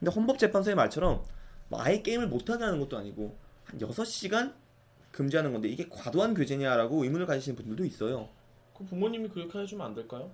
근데 0.00 0.10
헌법재판소의 0.10 0.74
말처럼 0.74 1.22
뭐 1.68 1.80
아예 1.80 2.02
게임을 2.02 2.26
못하게 2.26 2.64
하는 2.64 2.80
것도 2.80 2.98
아니고 2.98 3.36
한 3.62 3.78
6시간 3.78 4.54
금지하는 5.12 5.52
건데 5.52 5.68
이게 5.68 5.88
과도한 5.88 6.34
규제냐라고 6.34 7.04
의문을 7.04 7.26
가지시는 7.26 7.54
분들도 7.54 7.84
있어요. 7.84 8.28
그 8.76 8.84
부모님이 8.84 9.28
그렇게 9.28 9.56
해주면 9.60 9.86
안 9.86 9.94
될까요? 9.94 10.32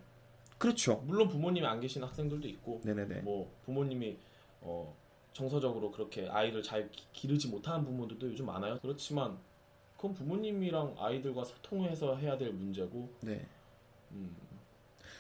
그렇죠. 0.56 1.02
물론 1.06 1.28
부모님이 1.28 1.66
안 1.66 1.78
계신 1.78 2.02
학생들도 2.02 2.48
있고 2.48 2.80
네네네. 2.84 3.20
뭐 3.20 3.52
부모님이 3.66 4.16
어, 4.62 4.96
정서적으로 5.34 5.90
그렇게 5.90 6.26
아이를 6.26 6.62
잘 6.62 6.90
기- 6.90 7.04
기르지 7.12 7.48
못하는 7.48 7.84
부모들도 7.84 8.28
요즘 8.28 8.46
많아요. 8.46 8.78
그렇지만 8.80 9.36
그건 10.00 10.14
부모님이랑 10.14 10.96
아이들과 10.98 11.44
소통해서 11.44 12.16
해야 12.16 12.38
될 12.38 12.54
문제고 12.54 13.12
네. 13.20 13.46
음, 14.12 14.34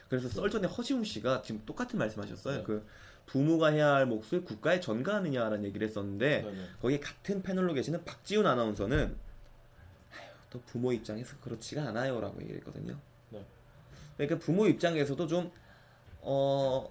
그래서 0.08 0.26
썰 0.26 0.48
전에 0.48 0.66
허지웅 0.66 1.04
씨가 1.04 1.42
지금 1.42 1.60
똑같은 1.66 1.98
말씀하셨어요. 1.98 2.56
네. 2.56 2.62
그 2.62 2.86
부모가 3.26 3.68
해야 3.68 3.92
할 3.92 4.06
몫을 4.06 4.42
국가에 4.42 4.80
전가하느냐라는 4.80 5.64
얘기를 5.66 5.86
했었는데 5.86 6.42
네 6.42 6.50
네. 6.50 6.64
거기에 6.80 6.98
같은 6.98 7.42
패널로 7.42 7.74
계시는 7.74 8.06
박지훈 8.06 8.46
아나운서는 8.46 9.18
또 10.48 10.62
부모 10.62 10.94
입장에서 10.94 11.36
그렇지가 11.42 11.86
않아요라고 11.88 12.40
얘기했거든요. 12.40 12.98
네. 13.28 13.44
그러니까 14.16 14.38
부모 14.38 14.66
입장에서도 14.66 15.26
좀 15.26 15.52
어, 16.22 16.90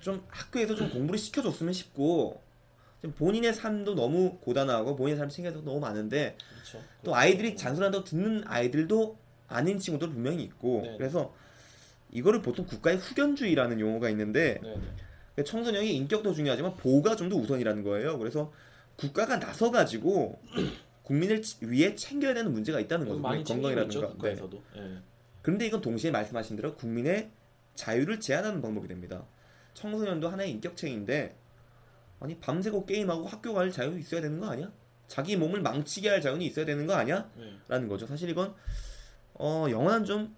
좀 0.00 0.24
학교에서 0.28 0.74
좀 0.74 0.88
공부를 0.88 1.18
시켜줬으면 1.18 1.74
싶고 1.74 2.40
좀 2.40 2.45
본인의 3.16 3.54
삶도 3.54 3.94
너무 3.94 4.38
고단하고 4.38 4.96
본인의 4.96 5.18
삶 5.18 5.28
챙겨도 5.28 5.62
너무 5.62 5.78
많은데 5.80 6.36
그렇죠. 6.54 6.82
또 7.04 7.14
아이들이 7.14 7.56
잔소리한다고 7.56 8.04
듣는 8.04 8.42
아이들도 8.46 9.16
아닌 9.48 9.78
친구들 9.78 10.08
분명히 10.10 10.42
있고 10.44 10.80
네. 10.82 10.96
그래서 10.98 11.34
이거를 12.10 12.42
보통 12.42 12.66
국가의 12.66 12.96
후견주의라는 12.96 13.78
용어가 13.80 14.08
있는데 14.10 14.58
네네. 14.62 15.44
청소년이 15.44 15.94
인격도 15.94 16.32
중요하지만 16.32 16.76
보호가 16.76 17.14
좀 17.16 17.28
더 17.28 17.36
우선이라는 17.36 17.82
거예요. 17.82 18.18
그래서 18.18 18.52
국가가 18.96 19.38
나서 19.38 19.70
가지고 19.70 20.40
국민을 21.02 21.42
치- 21.42 21.58
위해 21.60 21.94
챙겨야 21.94 22.34
되는 22.34 22.50
문제가 22.52 22.80
있다는 22.80 23.06
거죠. 23.06 23.20
건강이라든가. 23.54 24.06
네. 24.74 24.82
예. 24.82 24.98
그런데 25.42 25.66
이건 25.66 25.80
동시에 25.80 26.10
말씀하신 26.10 26.56
대로 26.56 26.74
국민의 26.74 27.30
자유를 27.74 28.18
제한하는 28.18 28.60
방법이 28.62 28.88
됩니다. 28.88 29.24
청소년도 29.74 30.28
하나의 30.28 30.50
인격체인데 30.52 31.36
아니 32.20 32.38
밤새고 32.38 32.86
게임하고 32.86 33.26
학교 33.26 33.52
갈 33.54 33.70
자유도 33.70 33.98
있어야 33.98 34.20
되는 34.20 34.40
거 34.40 34.46
아니야? 34.46 34.70
자기 35.06 35.36
몸을 35.36 35.60
망치게 35.60 36.08
할 36.08 36.20
자유는 36.20 36.42
있어야 36.42 36.64
되는 36.64 36.86
거 36.86 36.94
아니야? 36.94 37.30
예. 37.38 37.52
라는 37.68 37.88
거죠. 37.88 38.06
사실 38.06 38.28
이건 38.30 38.54
어 39.34 39.66
영원한 39.70 40.04
좀 40.04 40.34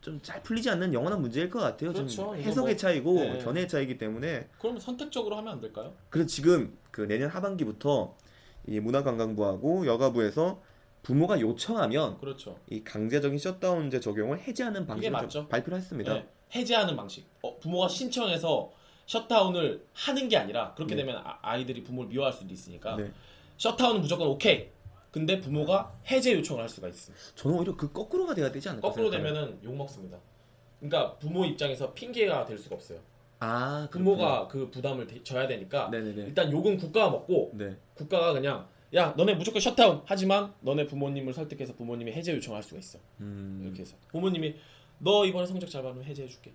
좀 0.00 0.20
잘 0.22 0.40
풀리지 0.44 0.70
않는 0.70 0.94
영원한 0.94 1.20
문제일 1.20 1.50
것 1.50 1.58
같아요. 1.58 1.92
좀 1.92 2.04
그렇죠. 2.04 2.34
해석의 2.36 2.74
뭐- 2.74 2.76
차이고 2.76 3.14
네. 3.14 3.38
견해의 3.40 3.66
차이기 3.68 3.98
때문에 3.98 4.48
그러면 4.60 4.80
선택적으로 4.80 5.36
하면 5.36 5.54
안 5.54 5.60
될까요? 5.60 5.92
그래서 6.08 6.28
지금 6.28 6.78
그 6.92 7.00
내년 7.02 7.28
하반기부터 7.30 8.14
이 8.68 8.78
문화관광부하고 8.78 9.86
여가부에서 9.86 10.62
부모가 11.02 11.40
요청하면 11.40 12.18
그렇죠. 12.18 12.56
이 12.70 12.84
강제적인 12.84 13.38
셧다운제 13.38 13.98
적용을 13.98 14.38
해제하는 14.38 14.86
방식을 14.86 15.48
발표를 15.48 15.78
했습니다. 15.78 16.14
예. 16.14 16.28
해제하는 16.54 16.94
방식. 16.96 17.26
어, 17.42 17.58
부모가 17.58 17.88
신청해서 17.88 18.70
셧다운을 19.12 19.86
하는 19.94 20.28
게 20.28 20.36
아니라 20.36 20.74
그렇게 20.74 20.94
네. 20.94 21.02
되면 21.02 21.20
아, 21.24 21.56
이들이 21.56 21.82
부모를 21.82 22.10
미워할 22.10 22.30
수도 22.32 22.52
있으니까 22.52 22.94
네. 22.96 23.10
셧다운은 23.56 24.02
무조건 24.02 24.28
오케이. 24.28 24.68
근데 25.10 25.40
부모가 25.40 25.94
해제 26.10 26.34
요청을 26.34 26.62
할 26.62 26.68
수가 26.68 26.86
있습니다. 26.88 27.24
저는 27.34 27.56
오히려 27.58 27.74
그 27.74 27.90
거꾸로가 27.90 28.34
돼야 28.34 28.52
되지 28.52 28.68
않을까 28.68 28.86
거꾸로. 28.86 29.10
되면은 29.10 29.60
욕 29.64 29.74
먹습니다. 29.74 30.18
그러니까 30.78 31.16
부모 31.18 31.44
입장에서 31.46 31.92
핑계가 31.94 32.44
될 32.44 32.58
수가 32.58 32.76
없어요. 32.76 33.00
아 33.40 33.88
부모가 33.90 34.46
그 34.48 34.70
부담을 34.70 35.06
대- 35.06 35.22
져야 35.24 35.46
되니까. 35.48 35.88
네네네. 35.88 36.22
일단 36.24 36.52
욕은 36.52 36.76
국가가 36.76 37.10
먹고 37.10 37.52
네. 37.54 37.74
국가가 37.94 38.34
그냥 38.34 38.68
야 38.94 39.14
너네 39.16 39.34
무조건 39.34 39.60
셧다운 39.60 40.02
하지만 40.04 40.52
너네 40.60 40.86
부모님을 40.86 41.32
설득해서 41.32 41.74
부모님이 41.74 42.12
해제 42.12 42.34
요청할 42.36 42.62
수가 42.62 42.78
있어 42.78 42.98
음. 43.20 43.60
이렇게 43.64 43.80
해서 43.82 43.96
부모님이 44.10 44.54
너 44.98 45.24
이번에 45.24 45.46
성적 45.46 45.68
잘 45.70 45.82
받으면 45.82 46.04
해제해줄게 46.04 46.52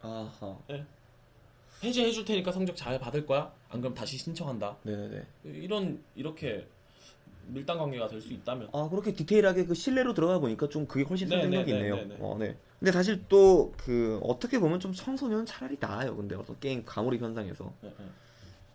아하. 0.00 0.56
해제해 1.82 2.10
줄 2.10 2.24
테니까 2.24 2.52
성적 2.52 2.74
잘 2.76 2.98
받을 2.98 3.26
거야 3.26 3.52
안 3.68 3.80
그럼 3.80 3.94
다시 3.94 4.16
신청한다 4.16 4.76
네네네. 4.82 5.22
이런 5.44 6.02
이렇게 6.14 6.66
밀당 7.48 7.78
관계가 7.78 8.08
될 8.08 8.20
수 8.20 8.32
있다면 8.32 8.68
아 8.72 8.88
그렇게 8.88 9.12
디테일하게 9.12 9.66
그 9.66 9.74
실례로 9.74 10.14
들어가 10.14 10.38
보니까 10.38 10.68
좀 10.68 10.86
그게 10.86 11.04
훨씬 11.04 11.28
네, 11.28 11.36
네, 11.46 11.60
있네요. 11.60 11.64
네, 11.96 12.04
네, 12.04 12.04
네. 12.06 12.16
어, 12.20 12.36
네. 12.38 12.56
근데 12.80 12.92
사실 12.92 13.22
또 13.28 13.72
그 13.76 14.18
어떻게 14.22 14.58
보면 14.58 14.80
좀 14.80 14.92
청소년은 14.92 15.46
차라리 15.46 15.76
나아요. 15.78 16.16
근데 16.16 16.34
어떤 16.34 16.58
게임 16.60 16.82
과몰입 16.84 17.22
현상에서. 17.22 17.72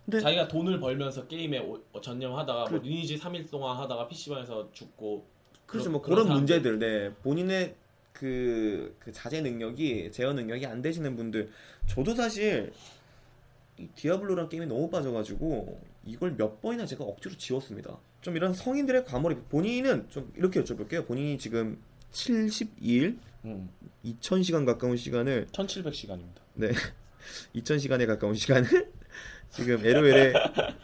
근데- 0.05 0.19
자기가 0.21 0.47
돈을 0.47 0.79
벌면서 0.79 1.27
게임에 1.27 1.59
오- 1.59 1.81
어, 1.91 2.01
전념하다가 2.01 2.69
뭐 2.69 2.79
그- 2.79 2.85
Lineage 2.85 3.17
3일 3.17 3.49
동안 3.51 3.77
하다가 3.77 4.07
PC방에서 4.07 4.69
죽고 4.71 5.25
그렇죠. 5.65 5.91
뭐 5.91 6.01
그런 6.01 6.15
그런 6.25 6.27
사람들. 6.27 6.61
문제들, 6.61 6.79
네. 6.79 7.13
본인의 7.23 7.75
그, 8.13 8.95
그 8.99 9.11
자제 9.11 9.41
능력이 9.41 10.11
제어 10.11 10.33
능력이 10.33 10.65
안 10.65 10.81
되시는 10.81 11.15
분들, 11.15 11.49
저도 11.87 12.15
사실 12.15 12.71
이 13.77 13.87
Diablo란 13.95 14.49
게임에 14.49 14.65
너무 14.65 14.89
빠져가지고 14.89 15.81
이걸 16.05 16.35
몇 16.35 16.61
번이나 16.61 16.85
제가 16.85 17.03
억지로 17.03 17.35
지웠습니다. 17.35 17.97
좀 18.21 18.35
이런 18.35 18.53
성인들의 18.53 19.05
과몰입, 19.05 19.49
본인은 19.49 20.07
좀 20.09 20.31
이렇게 20.35 20.61
여쭤볼게요. 20.61 21.07
본인이 21.07 21.37
지금 21.37 21.81
72일, 22.11 23.17
음, 23.45 23.69
2000시간 24.05 24.65
가까운 24.65 24.97
시간을 24.97 25.47
1700시간입니다 25.51 26.41
네. 26.53 26.71
2000시간에 27.55 28.05
가까운 28.05 28.35
시간을 28.35 28.67
지금 29.49 29.85
LOL에 29.85 30.33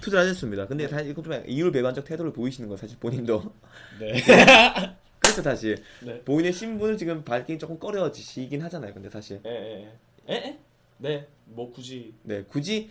투자하셨습니다. 0.01 0.67
근데 0.67 0.87
사실 0.87 1.11
이거 1.11 1.21
좀 1.21 1.33
약간 1.33 1.47
이율 1.47 1.71
배반적 1.71 2.05
태도를 2.05 2.33
보이시는 2.33 2.67
거 2.67 2.75
사실 2.75 2.97
본인도 2.99 3.53
네. 3.99 4.21
그렇죠 5.37 5.41
사실 5.49 5.83
네. 6.01 6.21
본인의 6.21 6.53
신분을 6.53 6.97
지금 6.97 7.23
밝기 7.23 7.57
조금 7.57 7.77
꺼려지시긴 7.79 8.61
하잖아요. 8.63 8.93
근데 8.93 9.09
사실 9.09 9.39
에, 9.45 9.49
에, 9.49 9.91
에, 10.27 10.35
에? 10.35 10.59
네, 10.99 11.27
뭐 11.45 11.71
굳이 11.71 12.13
네 12.23 12.43
굳이 12.43 12.89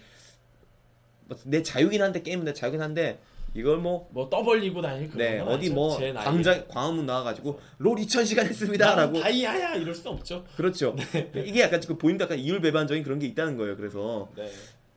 뭐내 1.27 1.63
자유긴 1.63 2.03
한데 2.03 2.23
게임은 2.23 2.45
내 2.45 2.53
자유긴 2.53 2.81
한데 2.81 3.19
이걸 3.55 3.79
뭐 3.79 4.09
뭐 4.11 4.29
떠벌리고 4.29 4.81
그런 5.11 5.19
네, 5.19 5.39
건 5.39 5.49
어디. 5.49 5.71
뭐. 5.71 5.99
광장 6.15 6.69
광화문 6.69 7.07
나와가지고 7.07 7.59
롤 7.79 7.97
2,000시간 7.97 8.37
나는 8.37 8.51
했습니다라고 8.51 9.21
다이아야 9.21 9.75
이럴 9.77 9.95
수 9.95 10.09
없죠. 10.09 10.45
그렇죠. 10.57 10.95
이게 11.35 11.63
약간 11.63 11.81
지금 11.81 11.99
보임도 11.99 12.25
약간 12.25 12.39
이율배반적인 12.39 13.03
그런 13.03 13.19
게 13.19 13.27
있다는 13.27 13.57
거예요. 13.57 13.77
그래서 13.77 14.31
네. 14.37 14.51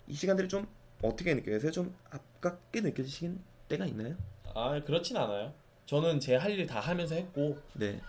이 0.08 0.13
시간들이 0.13 0.48
좀 0.50 0.68
어떻게 1.01 1.34
느껴지세요? 1.34 1.72
좀 1.72 1.96
아깝게 2.12 2.82
느껴지시긴 2.82 3.39
때가 3.70 3.86
있나요? 3.86 4.15
아 4.53 4.79
그렇진 4.86 5.15
않아요. 5.18 5.53
저는 5.89 6.19
제 6.19 6.36
할 6.36 6.51
일 6.51 6.67
다 6.67 6.79
하면서 6.79 7.15
했고 7.15 7.58
네. 7.74 8.00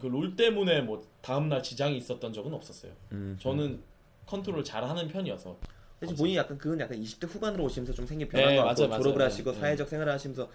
그롤 0.00 0.34
때문에 0.36 0.80
뭐 0.80 1.06
다음 1.20 1.50
날 1.50 1.62
지장이 1.62 1.98
있었던 1.98 2.32
적은 2.32 2.54
없었어요. 2.54 2.92
음, 3.12 3.36
저는 3.38 3.82
컨트롤 4.26 4.64
잘하는 4.64 5.06
편이어서 5.08 5.58
사실 6.00 6.16
본인이 6.16 6.38
약간 6.38 6.56
그건 6.56 6.80
약간 6.80 6.98
20대 6.98 7.26
후반으로 7.28 7.64
오시면서 7.64 7.92
좀 7.92 8.06
생긴 8.06 8.28
변화인 8.28 8.56
네, 8.56 8.62
맞아요, 8.62 8.88
맞아요. 8.88 9.02
졸업을 9.02 9.18
네, 9.18 9.24
하시고 9.24 9.52
네. 9.52 9.58
사회적 9.60 9.86
생활을 9.88 10.12
하시면서 10.12 10.48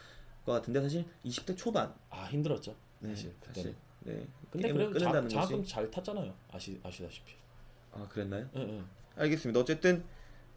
것 0.45 0.51
같은데 0.53 0.81
사실 0.81 1.05
20대 1.23 1.55
초반 1.55 1.93
아 2.09 2.25
힘들었죠. 2.25 2.75
네, 2.99 3.09
사실 3.09 3.35
사실 3.45 3.75
그때는. 4.01 4.19
네. 4.21 4.27
근데 4.49 4.71
그래도 4.71 4.93
자, 4.93 4.99
끊는다는 4.99 5.29
장학금 5.29 5.57
것이 5.59 5.69
잘 5.69 5.91
탔잖아요. 5.91 6.33
아시 6.51 6.79
아시다시피. 6.83 7.33
아 7.91 8.07
그랬나요? 8.09 8.47
응, 8.55 8.61
응. 8.61 8.85
알겠습니다. 9.17 9.59
어쨌든 9.59 10.03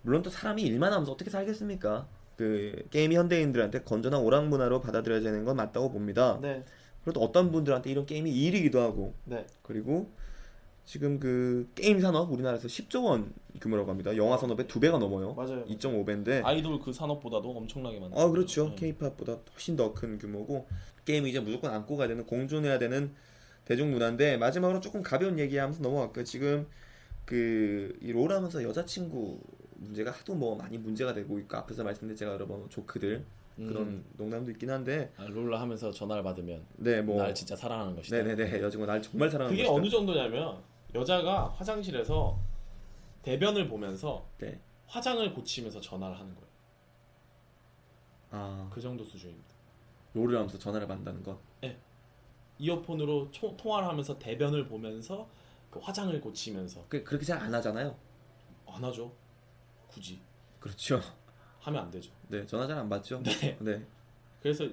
물론 0.03 0.23
또 0.23 0.31
사람이 0.31 0.63
일만 0.63 0.91
하면서 0.93 1.13
어떻게 1.13 1.29
살겠습니까? 1.31 2.07
그 2.37 2.87
게임이 2.91 3.17
현대인들한테 3.17 3.83
건전한 3.83 4.21
오락 4.21 4.49
문화로 4.49 4.81
받아들여야 4.81 5.21
되는 5.21 5.45
건 5.45 5.57
맞다고 5.57 5.91
봅니다. 5.91 6.39
네, 6.43 6.65
그래도 7.03 7.21
어떤 7.21 7.51
분들한테 7.51 7.91
이런 7.91 8.05
게임이 8.07 8.31
일이기도 8.31 8.81
하고 8.81 9.15
네. 9.25 9.47
그리고 9.63 10.11
지금 10.85 11.19
그 11.19 11.69
게임 11.75 11.99
산업 12.01 12.31
우리나라에서 12.31 12.69
10조 12.69 13.05
원 13.07 13.33
규모라고 13.61 13.91
합니다. 13.91 14.17
영화 14.17 14.37
산업의 14.37 14.69
두 14.69 14.79
배가 14.79 14.99
넘어요. 14.99 15.35
맞아요. 15.35 15.65
2.5배인데. 15.65 16.45
아이돌 16.45 16.79
그 16.79 16.93
산업보다도 16.93 17.51
엄청나게 17.57 17.99
많아요. 17.99 18.21
아 18.21 18.29
그렇죠. 18.31 18.69
네. 18.71 18.77
K-팝보다 18.77 19.39
훨씬 19.53 19.75
더 19.75 19.93
큰 19.95 20.19
규모고 20.19 20.69
게임이 21.05 21.31
이제 21.31 21.41
무조건 21.41 21.73
안고 21.73 21.97
가야 21.97 22.07
되는 22.07 22.25
공존해야 22.27 22.79
되는 22.79 23.13
대중 23.65 23.91
문화인데 23.91 24.37
마지막으로 24.37 24.81
조금 24.81 25.03
가벼운 25.03 25.39
얘기하면서 25.41 25.83
넘어갈게요. 25.83 26.25
지금 26.25 26.67
그 27.25 27.97
이 28.01 28.13
롤하면서 28.13 28.63
여자친구 28.63 29.41
문제가 29.79 30.11
하도 30.11 30.35
뭐 30.35 30.57
많이 30.57 30.79
문제가 30.79 31.13
되고 31.13 31.39
있고 31.39 31.57
앞에서 31.57 31.85
말씀드린 31.85 32.17
제가 32.17 32.33
여러 32.33 32.47
번 32.47 32.69
조크들 32.71 33.25
그런 33.57 33.83
음. 33.89 34.05
농담도 34.19 34.51
있긴 34.51 34.71
한데 34.71 35.13
아, 35.17 35.25
롤러 35.25 35.59
하면서 35.59 35.91
전화를 35.91 36.23
받으면 36.23 36.65
네 36.77 37.01
뭐 37.03 37.17
날 37.19 37.35
진짜 37.35 37.57
사랑하는 37.57 37.97
것이다. 37.97 38.17
네네네 38.19 38.57
여자친구 38.61 38.87
날 38.87 39.01
정말 39.01 39.31
사랑하는 39.31 39.57
그게 39.57 39.67
것이다. 39.67 39.81
어느 39.83 39.89
정도냐면 39.91 40.63
여자가 40.95 41.49
화장실에서 41.51 42.39
대변을 43.23 43.69
보면서 43.69 44.27
네. 44.39 44.61
화장을 44.87 45.33
고치면서 45.35 45.81
전화를 45.81 46.19
하는 46.19 46.35
거예요. 46.35 46.47
아 48.31 48.69
그 48.71 48.81
정도 48.81 49.05
수준입니다. 49.05 49.55
롤을 50.15 50.37
하면서 50.37 50.59
전화를 50.59 50.87
받는다는 50.87 51.23
건 51.23 51.39
이어폰으로 52.59 53.31
초- 53.33 53.55
통화를 53.57 53.87
하면서 53.89 54.19
대변을 54.19 54.67
보면서 54.67 55.29
그 55.71 55.79
화장을 55.79 56.19
고치면서 56.21 56.87
그, 56.89 57.05
그렇게 57.05 57.25
잘 57.27 57.39
안 57.39 57.53
하잖아요. 57.55 57.95
안 58.67 58.83
하죠. 58.85 59.13
굳이 59.97 60.19
그렇죠. 60.61 61.01
하면 61.61 61.85
안 61.85 61.91
되죠. 61.91 62.13
네 62.29 62.47
전화 62.47 62.67
잘 62.67 62.77
안 62.79 62.89
받죠. 62.89 63.23
네. 63.23 63.57
네. 63.61 63.83
그래서 64.43 64.69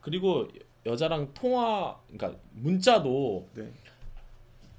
그리고 0.00 0.48
여자랑 0.84 1.32
통화 1.34 1.96
그러니까 2.08 2.38
문자도 2.52 3.48
네. 3.54 3.70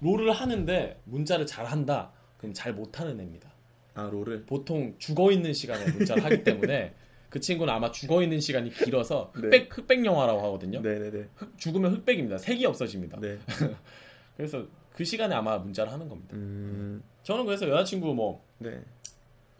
롤을 0.01 0.32
하는데 0.34 1.00
문자를 1.06 1.46
잘 1.46 1.66
한다. 1.66 2.12
그럼 2.38 2.54
잘 2.54 2.74
못하는 2.74 3.18
애입니다. 3.20 3.50
아 3.94 4.04
롤을 4.12 4.44
보통 4.46 4.96
죽어 4.98 5.32
있는 5.32 5.54
시간에 5.54 5.90
문자를 5.92 6.24
하기 6.25 6.44
때문에 6.44 6.94
그 7.30 7.40
친구는 7.40 7.74
아마 7.74 7.92
죽어 7.92 8.22
있는 8.24 8.42
시간이 8.42 8.72
길어서 8.72 9.32
네. 9.36 9.42
흑백 9.44 9.78
흑백 9.78 10.04
영화라고 10.06 10.42
하거든요. 10.48 10.82
네네네. 10.82 11.30
흑- 11.36 11.58
죽으면 11.58 11.94
흑백입니다. 11.94 12.38
색이 12.40 12.66
없어집니다. 12.66 13.20
네. 13.22 13.40
그래서 14.36 14.66
그 14.94 15.05
시간에 15.05 15.34
아마 15.34 15.57
문자를 15.60 15.92
하는 15.94 16.10
겁니다. 16.10 16.36
음. 16.36 17.01
저는 17.24 17.46
그래서 17.46 17.70
여자친구 17.70 18.14
뭐 18.14 18.44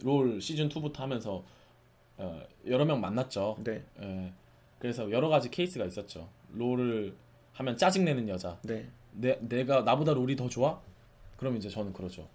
롤 0.02 0.34
네. 0.34 0.40
시즌 0.40 0.68
2부터 0.68 0.96
하면서 0.98 1.44
어, 2.16 2.42
여러 2.66 2.84
명 2.84 3.00
만났죠. 3.00 3.56
네. 3.64 3.82
예. 4.00 4.32
그래서 4.78 5.10
여러 5.10 5.28
가지 5.28 5.50
케이스가 5.50 5.84
있었죠. 5.86 6.28
롤을 6.52 7.14
하면 7.52 7.76
짜증 7.76 8.04
내는 8.04 8.28
여자. 8.28 8.58
네. 8.62 8.88
내 9.12 9.38
내가 9.40 9.82
나보다 9.82 10.12
롤이 10.14 10.36
더 10.36 10.48
좋아? 10.48 10.80
그럼 11.36 11.56
이제 11.56 11.68
저는 11.68 11.92
그러죠. 11.92 12.26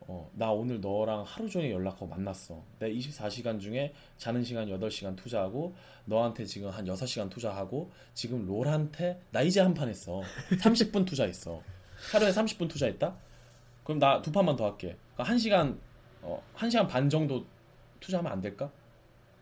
어, 0.00 0.28
나 0.34 0.50
오늘 0.50 0.80
너랑 0.80 1.22
하루 1.26 1.48
종일 1.48 1.70
연락하고 1.70 2.06
만났어. 2.06 2.60
내 2.78 2.90
24시간 2.92 3.60
중에 3.60 3.92
자는 4.16 4.42
시간 4.42 4.66
8시간 4.68 5.14
투자하고 5.16 5.74
너한테 6.06 6.44
지금 6.46 6.70
한 6.70 6.84
6시간 6.86 7.30
투자하고 7.30 7.90
지금 8.14 8.46
롤한테 8.46 9.20
나 9.30 9.42
이제 9.42 9.60
한 9.60 9.74
판 9.74 9.88
했어. 9.88 10.22
30분 10.60 11.06
투자했어. 11.06 11.62
하루에 12.12 12.30
30분 12.30 12.68
투자했다? 12.68 13.14
그럼 13.84 13.98
나 13.98 14.20
두 14.22 14.32
판만 14.32 14.56
더 14.56 14.64
할게. 14.64 14.96
그러니까 15.14 15.34
1시간 15.36 15.76
어, 16.22 16.42
1시간 16.56 16.88
반 16.88 17.08
정도 17.08 17.44
투자하면 18.00 18.30
안 18.32 18.40
될까? 18.40 18.70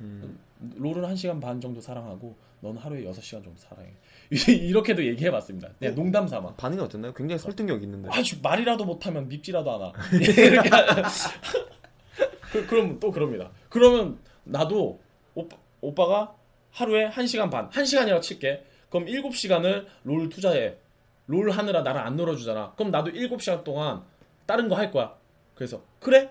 음. 0.01 0.38
롤은 0.77 1.03
1시간 1.14 1.41
반 1.41 1.61
정도 1.61 1.81
사랑하고 1.81 2.35
너는 2.61 2.81
하루에 2.81 3.05
6시간 3.05 3.43
정도 3.45 3.55
사랑해. 3.57 3.93
이렇게도 4.31 5.05
얘기해 5.07 5.31
봤습니다. 5.31 5.69
그냥 5.79 5.95
농담 5.95 6.27
삼아. 6.27 6.55
반응이 6.55 6.81
어땠나요? 6.83 7.14
굉장히 7.14 7.38
설득력 7.38 7.83
있는데. 7.83 8.09
아주 8.12 8.37
말이라도 8.43 8.85
못 8.85 9.07
하면 9.07 9.29
밉지라도 9.29 9.73
않아. 9.75 9.93
이렇게 10.21 10.69
하- 10.69 10.85
그, 12.53 12.67
그럼 12.67 12.99
또 12.99 13.11
그럽니다. 13.11 13.51
그러면 13.69 14.19
나도 14.45 15.01
오빠, 15.35 15.57
오빠가 15.81 16.35
하루에 16.73 17.09
1시간 17.11 17.51
반, 17.51 17.69
1시간이라고 17.71 18.21
칠게. 18.23 18.64
그럼 18.91 19.07
7시간을 19.07 19.87
롤 20.05 20.29
투자해. 20.29 20.77
롤 21.27 21.51
하느라 21.51 21.83
나를 21.83 22.01
안 22.01 22.17
놀아주잖아. 22.17 22.73
그럼 22.75 22.91
나도 22.91 23.11
7시간 23.12 23.62
동안 23.64 24.03
다른 24.47 24.69
거 24.69 24.75
할 24.77 24.91
거야. 24.91 25.14
그래서 25.55 25.83
그래? 26.01 26.31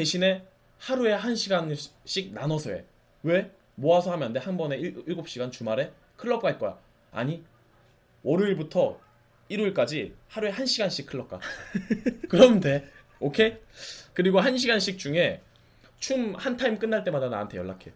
대신에 0.00 0.46
하루에 0.78 1.16
1시간씩 1.16 2.32
나눠서 2.34 2.70
해. 2.70 2.84
왜? 3.22 3.50
모아서 3.76 4.12
하면 4.12 4.26
안 4.26 4.32
돼. 4.34 4.38
한 4.38 4.58
번에 4.58 4.76
7, 4.78 5.06
7시간 5.06 5.50
주말에 5.50 5.90
클럽 6.18 6.42
갈 6.42 6.58
거야. 6.58 6.78
아니 7.12 7.42
월요일부터 8.22 9.00
일요일까지 9.48 10.14
하루에 10.28 10.52
1시간씩 10.52 11.06
클럽 11.06 11.28
가. 11.30 11.40
그러면 12.28 12.60
돼. 12.60 12.86
오케이? 13.20 13.56
그리고 14.12 14.38
1시간씩 14.42 14.98
중에 14.98 15.40
춤 15.98 16.34
한 16.36 16.58
타임 16.58 16.78
끝날 16.78 17.02
때마다 17.02 17.30
나한테 17.30 17.56
연락해. 17.56 17.90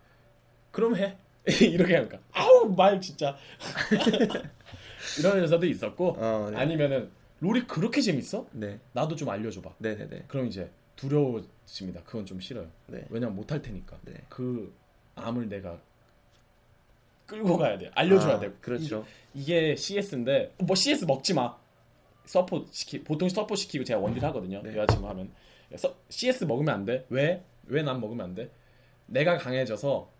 그럼 0.70 0.96
해. 0.96 1.18
이렇게 1.60 1.96
하니까. 1.96 2.18
아우, 2.32 2.74
말 2.74 2.98
진짜. 3.02 3.36
이런 5.20 5.38
여자도 5.42 5.66
있었고 5.66 6.16
아, 6.18 6.48
네. 6.50 6.56
아니면은 6.56 7.10
롤이 7.40 7.66
그렇게 7.66 8.00
재밌어? 8.00 8.46
네. 8.52 8.80
나도 8.92 9.16
좀 9.16 9.28
알려 9.28 9.50
줘 9.50 9.60
봐. 9.60 9.74
네네네. 9.78 10.24
그럼 10.28 10.46
이제 10.46 10.70
두려워집니다. 11.00 12.02
그건 12.04 12.26
좀 12.26 12.40
싫어요. 12.40 12.68
네. 12.86 13.04
왜냐면 13.10 13.34
못할 13.36 13.62
테니까. 13.62 13.98
네. 14.02 14.14
그 14.28 14.72
암을 15.14 15.48
내가 15.48 15.78
끌고 17.26 17.56
가야 17.56 17.78
돼. 17.78 17.90
알려줘야 17.94 18.34
아, 18.36 18.40
돼. 18.40 18.50
그렇죠. 18.60 19.04
이게 19.34 19.76
CS인데 19.76 20.54
뭐 20.58 20.74
CS 20.76 21.04
먹지 21.04 21.34
마. 21.34 21.56
서포 22.26 22.66
시키 22.70 23.02
보통 23.02 23.28
서포 23.28 23.54
시키고 23.56 23.84
제가 23.84 23.98
원딜 24.00 24.24
하거든요. 24.26 24.62
네. 24.62 24.76
여자친구 24.76 25.08
하면 25.08 25.32
서, 25.76 25.94
CS 26.08 26.44
먹으면 26.44 26.74
안 26.74 26.84
돼. 26.84 27.06
왜? 27.08 27.42
왜 27.66 27.82
난 27.82 28.00
먹으면 28.00 28.26
안 28.26 28.34
돼? 28.34 28.50
내가 29.06 29.38
강해져서 29.38 30.10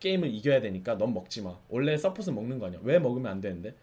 게임을 0.00 0.32
이겨야 0.34 0.60
되니까 0.60 0.96
넌 0.98 1.12
먹지 1.12 1.42
마. 1.42 1.56
원래 1.68 1.96
서폿은 1.96 2.34
먹는 2.34 2.58
거 2.58 2.66
아니야. 2.66 2.80
왜 2.82 2.98
먹으면 2.98 3.30
안 3.30 3.40
되는데? 3.40 3.74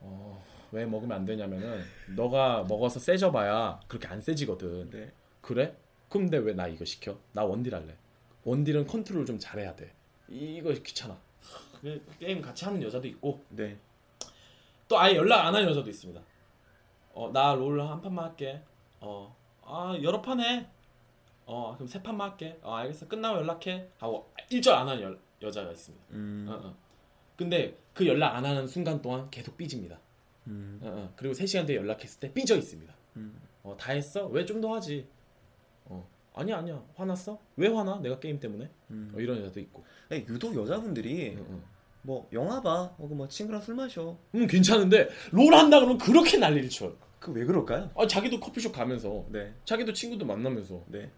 어, 0.00 0.42
왜 0.72 0.84
먹으면 0.86 1.16
안 1.16 1.24
되냐면은 1.24 1.82
너가 2.16 2.64
먹어서 2.68 2.98
세져봐야 3.00 3.80
그렇게 3.88 4.08
안 4.08 4.20
세지거든. 4.20 4.90
네. 4.90 5.10
그래? 5.42 5.76
근데 6.08 6.38
왜 6.38 6.54
나 6.54 6.66
이거 6.68 6.84
시켜? 6.84 7.18
나 7.32 7.44
원딜 7.44 7.74
할래. 7.74 7.96
원딜은 8.44 8.86
컨트롤 8.86 9.24
좀 9.26 9.38
잘해야 9.38 9.74
돼. 9.76 9.92
이거 10.28 10.72
귀찮아. 10.72 11.18
그 11.80 12.04
게임 12.18 12.40
같이 12.40 12.64
하는 12.64 12.82
여자도 12.82 13.06
있고 13.08 13.44
네. 13.50 13.76
또 14.88 14.98
아예 14.98 15.16
연락 15.16 15.46
안 15.46 15.54
하는 15.54 15.68
여자도 15.68 15.88
있습니다. 15.90 16.20
어, 17.14 17.30
나 17.32 17.54
롤 17.54 17.80
한 17.80 18.00
판만 18.00 18.26
할게. 18.26 18.62
어, 19.00 19.36
아 19.62 19.96
여러 20.02 20.22
판 20.22 20.40
해. 20.40 20.66
어, 21.44 21.74
그럼 21.74 21.86
세 21.88 22.02
판만 22.02 22.30
할게. 22.30 22.58
어, 22.62 22.74
알겠어. 22.74 23.08
끝나고 23.08 23.38
연락해. 23.38 23.88
하고 23.98 24.32
일절 24.50 24.74
안 24.74 24.88
하는 24.88 25.02
여, 25.02 25.16
여자가 25.42 25.70
있습니다. 25.72 26.04
음. 26.12 26.46
어, 26.48 26.68
어. 26.68 26.76
근데 27.36 27.76
그 27.94 28.06
연락 28.06 28.36
안 28.36 28.44
하는 28.44 28.66
순간 28.66 29.02
동안 29.02 29.28
계속 29.30 29.56
삐집니다. 29.56 29.98
음. 30.46 30.78
어, 30.82 30.88
어. 30.88 31.12
그리고 31.16 31.34
3시간 31.34 31.66
뒤에 31.66 31.76
연락했을 31.76 32.20
때 32.20 32.32
삐져 32.32 32.56
있습니다. 32.56 32.94
음. 33.16 33.40
어, 33.64 33.76
다 33.78 33.92
했어? 33.92 34.26
왜 34.26 34.44
좀 34.44 34.60
더 34.60 34.74
하지? 34.74 35.06
어, 36.32 36.40
아니야, 36.40 36.58
아니야. 36.58 36.82
화났어? 36.94 37.38
왜 37.56 37.68
화나? 37.68 38.00
내가 38.00 38.18
게임 38.18 38.40
때문에? 38.40 38.70
음. 38.90 39.12
어, 39.14 39.20
이런 39.20 39.38
여자도 39.38 39.60
있고. 39.60 39.84
네, 40.08 40.24
유독 40.28 40.54
여자분들이 40.54 41.34
응, 41.36 41.46
응. 41.50 41.62
뭐 42.02 42.28
영화 42.32 42.60
봐, 42.60 42.94
혹은 42.98 43.16
뭐 43.16 43.28
친구랑 43.28 43.62
술 43.62 43.74
마셔. 43.74 44.16
음, 44.34 44.46
괜찮은데 44.46 45.08
롤 45.30 45.54
한다 45.54 45.78
그러면 45.78 45.98
그렇게 45.98 46.38
난리를 46.38 46.68
쳐요. 46.70 46.94
그왜 47.20 47.44
그럴까요? 47.44 47.90
아, 47.96 48.06
자기도 48.06 48.40
커피숍 48.40 48.72
가면서 48.72 49.24
네. 49.28 49.52
자기도 49.64 49.92
친구도 49.92 50.24
만나면서 50.24 50.82
네. 50.88 51.10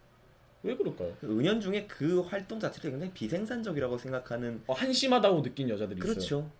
왜 0.61 0.75
그럴까요? 0.75 1.13
은연중에 1.23 1.87
그 1.87 2.21
활동 2.21 2.59
자체를 2.59 2.91
굉장히 2.91 3.11
비생산적이라고 3.13 3.97
생각하는 3.97 4.61
어, 4.67 4.73
한심하다고 4.73 5.41
느낀 5.41 5.69
여자들이 5.69 5.99
있어요. 5.99 6.13
그렇죠. 6.13 6.51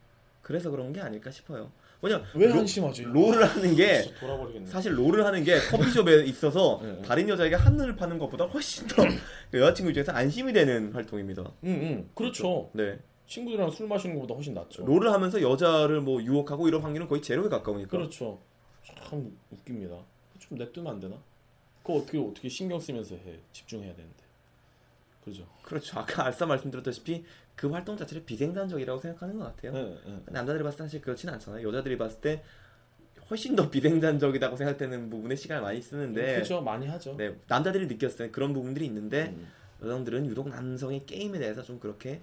그래서 0.42 0.70
그런 0.72 0.94
게 0.94 1.02
아닐까 1.02 1.30
싶어요. 1.32 1.72
왜냐면 2.02 2.26
왜 2.36 2.48
로- 2.48 2.54
한심하지? 2.56 3.04
롤을 3.04 3.44
하는 3.46 3.76
게 3.76 4.14
돌아버리겠네. 4.20 4.68
사실 4.68 4.98
롤을 4.98 5.26
하는 5.26 5.44
게 5.44 5.58
커피숍에 5.60 6.24
있어서 6.28 6.80
네, 6.84 6.92
네. 6.94 7.02
다른 7.02 7.28
여자에게 7.30 7.56
한눈을 7.56 7.96
파는 7.96 8.20
것보다 8.20 8.46
훨씬 8.46 8.88
더그 8.88 9.10
여자친구 9.60 9.90
입장에서 9.92 10.12
안심이 10.12 10.54
되는 10.54 10.92
활동입니다. 10.94 11.44
응, 11.64 11.70
응. 11.70 12.10
그렇죠. 12.14 12.70
네. 12.74 13.00
친구들이랑 13.28 13.72
술 13.72 13.88
마시는 13.88 14.16
것보다 14.16 14.36
훨씬 14.36 14.54
낫죠. 14.54 14.86
롤을 14.86 15.12
하면서 15.12 15.42
여자를 15.42 16.02
뭐 16.02 16.22
유혹하고 16.22 16.68
이런 16.68 16.82
확률은 16.82 17.08
거의 17.08 17.22
제로에 17.22 17.50
가까우니까. 17.50 17.90
그렇죠. 17.90 18.40
참 19.04 19.36
웃깁니다. 19.52 19.96
좀 20.38 20.58
냅두면 20.60 20.94
안 20.94 21.00
되나? 21.00 21.16
그거 21.82 22.00
어떻게 22.00 22.20
어떻게 22.20 22.50
신경 22.50 22.80
쓰면서 22.80 23.16
해? 23.16 23.40
집중해야 23.52 23.96
되는데. 23.96 24.16
그죠? 25.24 25.48
그렇죠. 25.64 26.00
아까 26.00 26.26
알싸 26.26 26.46
말씀드렸다시피 26.46 27.24
그 27.56 27.70
활동 27.70 27.96
자체를 27.98 28.24
비생산적이라고 28.26 29.00
생각하는 29.00 29.38
것 29.38 29.46
같아요. 29.46 29.72
네, 29.74 29.98
네. 30.06 30.20
남자들이 30.28 30.64
봤을 30.64 30.78
때 30.80 30.84
사실 30.84 31.02
그렇지는 31.02 31.34
않잖아요. 31.36 31.68
여자들이 31.68 31.98
봤을 31.98 32.22
때 32.22 32.44
훨씬 33.30 33.56
더 33.56 33.70
비생산적이라고 33.70 34.56
생각되는 34.56 35.10
부분에 35.10 35.36
시간을 35.36 35.64
많이 35.64 35.82
쓰는데 35.82 36.36
그렇죠. 36.36 36.62
많이 36.62 36.88
하죠. 36.88 37.16
네, 37.18 37.36
남자들이 37.48 37.88
느꼈을 37.88 38.18
때 38.18 38.32
그런 38.32 38.54
부분들이 38.54 38.86
있는데 38.86 39.34
음. 39.36 39.48
여성들은 39.82 40.26
유독 40.28 40.50
남성의 40.50 41.06
게임에 41.06 41.40
대해서 41.40 41.64
좀 41.64 41.80
그렇게 41.80 42.20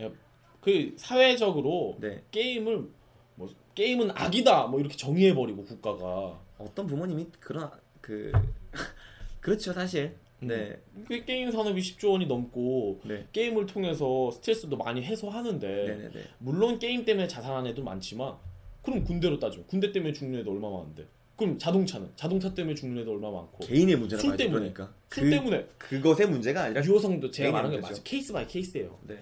그 0.61 0.95
사회적으로 0.97 1.99
네 2.01 2.23
게임을 2.31 2.88
뭐 3.35 3.51
게임은 3.75 4.11
악이다 4.14 4.66
뭐 4.66 4.81
이렇게 4.81 4.97
정의해 4.97 5.35
버리고 5.35 5.64
국가가 5.64 6.40
어떤 6.59 6.87
부모님이 6.87 7.29
그런 7.40 7.71
그 8.01 8.33
그렇죠 9.40 9.73
사실 9.73 10.16
네 10.47 10.77
그 11.07 11.25
게임 11.25 11.51
산업이 11.51 11.81
10조 11.81 12.13
원이 12.13 12.27
넘고 12.27 13.01
네. 13.05 13.27
게임을 13.33 13.67
통해서 13.67 14.31
스트레스도 14.31 14.77
많이 14.77 15.03
해소하는데 15.03 15.67
네네네. 15.67 16.13
물론 16.39 16.79
게임 16.79 17.05
때문에 17.05 17.27
자살하는 17.29 17.71
애도 17.71 17.83
많지만 17.83 18.35
그럼 18.83 19.05
군대로 19.05 19.39
따져 19.39 19.63
군대 19.67 19.91
때문에 19.93 20.13
죽는 20.13 20.41
애도 20.41 20.51
얼마 20.51 20.71
많은데 20.71 21.07
그럼 21.37 21.59
자동차는 21.59 22.11
자동차 22.15 22.53
때문에 22.55 22.75
죽는 22.75 23.03
애도 23.03 23.13
얼마 23.13 23.31
많고 23.31 23.65
개인의 23.67 23.97
문제라 23.97 24.21
술. 24.21 24.37
때문에. 24.37 24.73
그러니까 24.73 24.95
술 25.11 25.25
그 25.25 25.31
때문에 25.31 25.67
그것의 25.79 26.29
문제가 26.29 26.65
아니라 26.65 26.85
유효성도 26.85 27.31
제가 27.31 27.51
말한 27.53 27.71
게 27.71 27.77
문제죠. 27.79 27.93
맞아 27.95 28.03
case 28.05 28.33
by 28.33 28.47
case예요 28.47 28.99
네. 29.07 29.19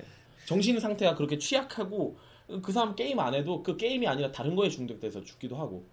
정신 0.47 0.79
상태가 0.81 1.15
그렇게 1.15 1.39
취약하고 1.39 2.17
그 2.63 2.73
사람 2.73 2.97
게임 2.97 3.21
안 3.21 3.35
해도 3.35 3.63
그 3.63 3.77
게임이 3.77 4.07
아니라 4.09 4.33
다른 4.33 4.57
거에 4.57 4.69
중독돼서 4.69 5.23
죽기도 5.23 5.57
하고 5.57 5.85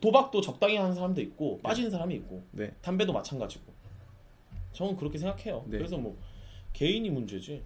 도박도 0.00 0.40
적당히 0.40 0.76
하는 0.76 0.94
사람도 0.94 1.20
있고 1.20 1.58
빠지는 1.62 1.90
사람이 1.90 2.14
있고 2.14 2.44
네. 2.52 2.72
담배도 2.80 3.12
마찬가지고 3.12 3.72
저는 4.72 4.96
그렇게 4.96 5.18
생각해요 5.18 5.64
네. 5.66 5.78
그래서 5.78 5.96
뭐 5.96 6.16
개인이 6.72 7.08
문제지 7.10 7.62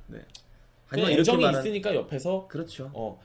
그냥 0.89 1.07
이렇게 1.09 1.21
애정이 1.21 1.43
말한 1.45 1.63
있으니까 1.63 1.95
옆에서 1.95 2.47
그렇죠. 2.49 2.91
어 2.95 3.21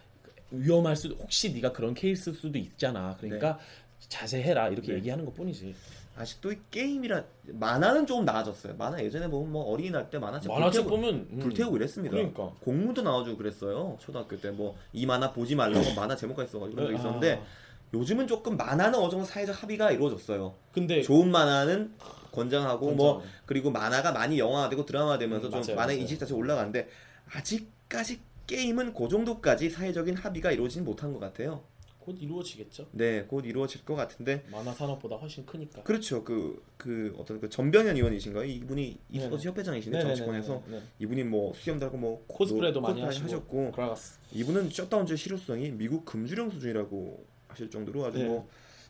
위험할 0.51 0.95
수도 0.95 1.15
혹시 1.15 1.53
네가 1.53 1.71
그런 1.71 1.93
케이스 1.93 2.33
수도 2.33 2.57
있잖아 2.57 3.15
그러니까 3.19 3.59
자제해라 3.99 4.69
이렇게 4.69 4.87
네. 4.91 4.97
얘기하는 4.97 5.25
것 5.25 5.33
뿐이지 5.35 5.75
아직도 6.17 6.51
이 6.51 6.57
게임이라 6.69 7.23
만화는 7.47 8.05
조금 8.05 8.25
나아졌어요. 8.25 8.75
만화 8.75 9.01
예전에 9.01 9.29
보면 9.29 9.51
뭐 9.53 9.63
어린이날 9.71 10.09
때 10.09 10.19
만화책 10.19 10.51
만화책 10.51 10.81
불태우고, 10.83 10.89
보면 10.89 11.27
음, 11.31 11.39
불태우고 11.39 11.77
이랬습니다. 11.77 12.13
그러니까 12.13 12.51
공무도 12.59 13.01
나와주고 13.03 13.37
그랬어요. 13.37 13.95
초등학교 14.01 14.37
때 14.37 14.49
뭐 14.51 14.75
이 14.91 15.05
만화 15.05 15.31
보지 15.31 15.55
말라고 15.55 15.79
만화 15.95 16.15
제목까지 16.17 16.51
써가지고 16.51 16.75
그런 16.75 16.91
적 16.91 16.97
아, 16.97 16.99
있었는데 16.99 17.41
요즘은 17.93 18.27
조금 18.27 18.57
만화는 18.57 18.99
어느 18.99 19.09
정도 19.09 19.23
사회적 19.25 19.63
합의가 19.63 19.91
이루어졌어요. 19.91 20.55
근데 20.73 21.01
좋은 21.01 21.31
만화는 21.31 21.93
권장하고 22.31 22.91
뭐 22.91 23.15
권장. 23.15 23.31
그리고 23.45 23.71
만화가 23.71 24.11
많이 24.11 24.39
영화화되고 24.39 24.85
드라마되면서 24.85 25.47
음, 25.47 25.51
좀 25.51 25.59
맞아요, 25.61 25.75
만화 25.75 25.87
맞아요. 25.87 25.99
인식 25.99 26.19
자체 26.19 26.33
올라가는데 26.33 26.89
아직까지 27.31 28.21
게임은 28.47 28.93
그 28.93 29.07
정도까지 29.07 29.69
사회적인 29.69 30.15
합의가 30.15 30.51
이루어지진 30.51 30.83
못한 30.83 31.13
것 31.13 31.19
같아요. 31.19 31.63
곧 31.99 32.17
이루어지겠죠 32.19 32.87
네, 32.91 33.23
곧 33.23 33.45
이루어질 33.45 33.85
것 33.85 33.93
같은데 33.93 34.43
만화 34.49 34.73
산업보다 34.73 35.17
훨씬 35.17 35.45
크니까 35.45 35.83
그렇죠. 35.83 36.23
그, 36.23 36.63
그 36.75 37.13
어떤 37.19 37.39
그 37.39 37.49
전병현 37.49 37.95
의원이신가요? 37.97 38.45
이분이 38.45 38.97
e-sports 39.11 39.43
네네. 39.43 39.51
협회장이신데 39.51 39.97
네네네네. 39.97 40.15
정치권에서 40.15 40.63
네. 40.69 40.81
이분이 40.99 41.25
뭐 41.25 41.53
수염도 41.53 41.85
하고 41.85 41.97
뭐 41.97 42.23
코스프레도 42.27 42.81
많이 42.81 43.01
코스프레 43.01 43.05
하시고 43.05 43.25
하셨고 43.25 43.71
Gragas 43.73 44.17
이분은 44.31 44.71
shutdown제 44.71 45.15
실효성이 45.15 45.69
미국 45.69 46.05
금주령 46.05 46.49
수준이라고 46.49 47.25
하실 47.47 47.69
정도로 47.69 48.05
아주 48.05 48.17
네. 48.17 48.25
뭐 48.25 48.49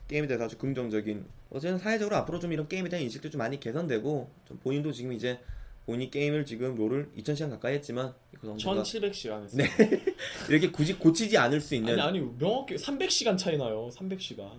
게임에 0.10 0.28
대해서 0.28 0.43
아주 0.45 0.58
긍정적인 0.58 1.24
어쨌든 1.52 1.78
사회적으로 1.78 2.17
앞으로 2.17 2.39
좀 2.39 2.52
이런 2.52 2.67
게임에 2.67 2.89
대한 2.89 3.04
인식도 3.04 3.30
좀 3.30 3.39
많이 3.39 3.60
개선되고 3.60 4.30
좀 4.45 4.58
본인도 4.60 4.91
지금 4.91 5.13
이제 5.13 5.39
본인이 5.86 6.12
게임을 6.12 6.45
지금 6.45 6.76
롤을 6.76 7.12
2000시간 7.17 7.50
가까이 7.52 7.76
했지만 7.76 8.13
그 8.39 8.48
정도가 8.48 8.84
1700시간 8.84 9.43
했어요. 9.43 9.63
네. 9.63 9.69
이렇게 10.50 10.69
굳이 10.72 10.95
고치지 10.95 11.38
않을 11.38 11.62
수 11.62 11.76
있는. 11.76 11.93
아니 11.93 12.02
아니 12.19 12.38
명확히 12.38 12.76
300시간 12.76 13.38
차이 13.38 13.58
나요. 13.58 13.89
300시간. 13.93 14.50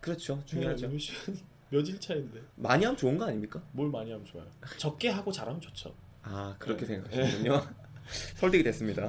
그렇죠. 0.00 0.42
중요하죠. 0.46 0.88
몇 0.88 0.98
시간 0.98 1.36
며칠 1.70 2.00
차인데. 2.00 2.40
많이 2.56 2.84
하면 2.84 2.96
좋은 2.96 3.18
거 3.18 3.26
아닙니까? 3.26 3.62
뭘 3.72 3.90
많이 3.90 4.10
하면 4.10 4.24
좋아요? 4.24 4.46
적게 4.78 5.08
하고 5.08 5.30
잘하면 5.30 5.60
좋죠. 5.60 5.94
아 6.22 6.54
그렇게 6.58 6.86
네. 6.86 6.94
생각하시는군요. 6.94 7.66
설득이 8.36 8.62
됐습니다. 8.64 9.08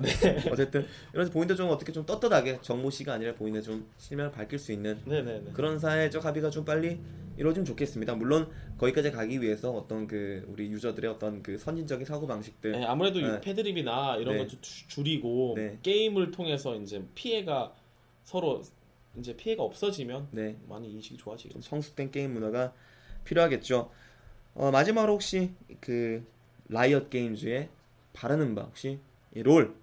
어쨌든 0.52 0.86
이러면서 1.12 1.32
본인도 1.34 1.56
좀 1.56 1.70
어떻게 1.70 1.92
좀 1.92 2.06
떳떳하게 2.06 2.60
정모 2.62 2.90
씨가 2.90 3.14
아니라 3.14 3.34
본인의 3.36 3.64
좀 3.64 3.88
실명을 3.98 4.32
밝힐 4.32 4.60
수 4.60 4.72
있는 4.72 5.00
네네네 5.06 5.52
그런 5.54 5.80
사회적 5.80 6.24
합의가 6.26 6.50
좀 6.50 6.66
빨리 6.66 7.00
이루어지면 7.38 7.66
좋겠습니다. 7.66 8.16
물론 8.16 8.50
거기까지 8.78 9.10
가기 9.12 9.42
위해서 9.42 9.72
어떤 9.72 10.06
그 10.08 10.46
우리 10.50 10.70
유저들의 10.72 11.10
어떤 11.10 11.42
그 11.42 11.58
선진적인 11.58 12.06
사고 12.06 12.28
방식들 12.28 12.74
네, 12.74 12.84
아무래도 12.86 13.20
이 13.20 13.24
네. 13.24 13.40
패드립이나 13.42 14.18
이런 14.18 14.36
네. 14.38 14.44
것도 14.46 14.60
주- 14.62 14.88
줄이고 14.88 15.54
네. 15.56 15.80
게임을 15.82 16.32
통해서 16.32 16.76
이제 16.76 17.04
피해가 17.16 17.74
서로 18.24 18.62
이제 19.18 19.36
피해가 19.36 19.64
없어지면 19.64 20.28
네, 20.32 20.58
많이 20.68 20.92
인식이 20.92 21.18
좀 21.18 21.24
좋아지겠죠. 21.26 21.62
성숙된 21.62 22.12
게임 22.12 22.34
문화가 22.34 22.74
필요하겠죠. 23.24 23.90
어, 24.54 24.72
마지막으로 24.72 25.14
혹시 25.14 25.52
그 25.80 26.26
라이엇 26.70 27.10
게임즈의 27.10 27.70
바라는 28.14 28.56
바 28.56 28.64
혹시 28.64 29.00
이 29.34 29.42
롤, 29.44 29.76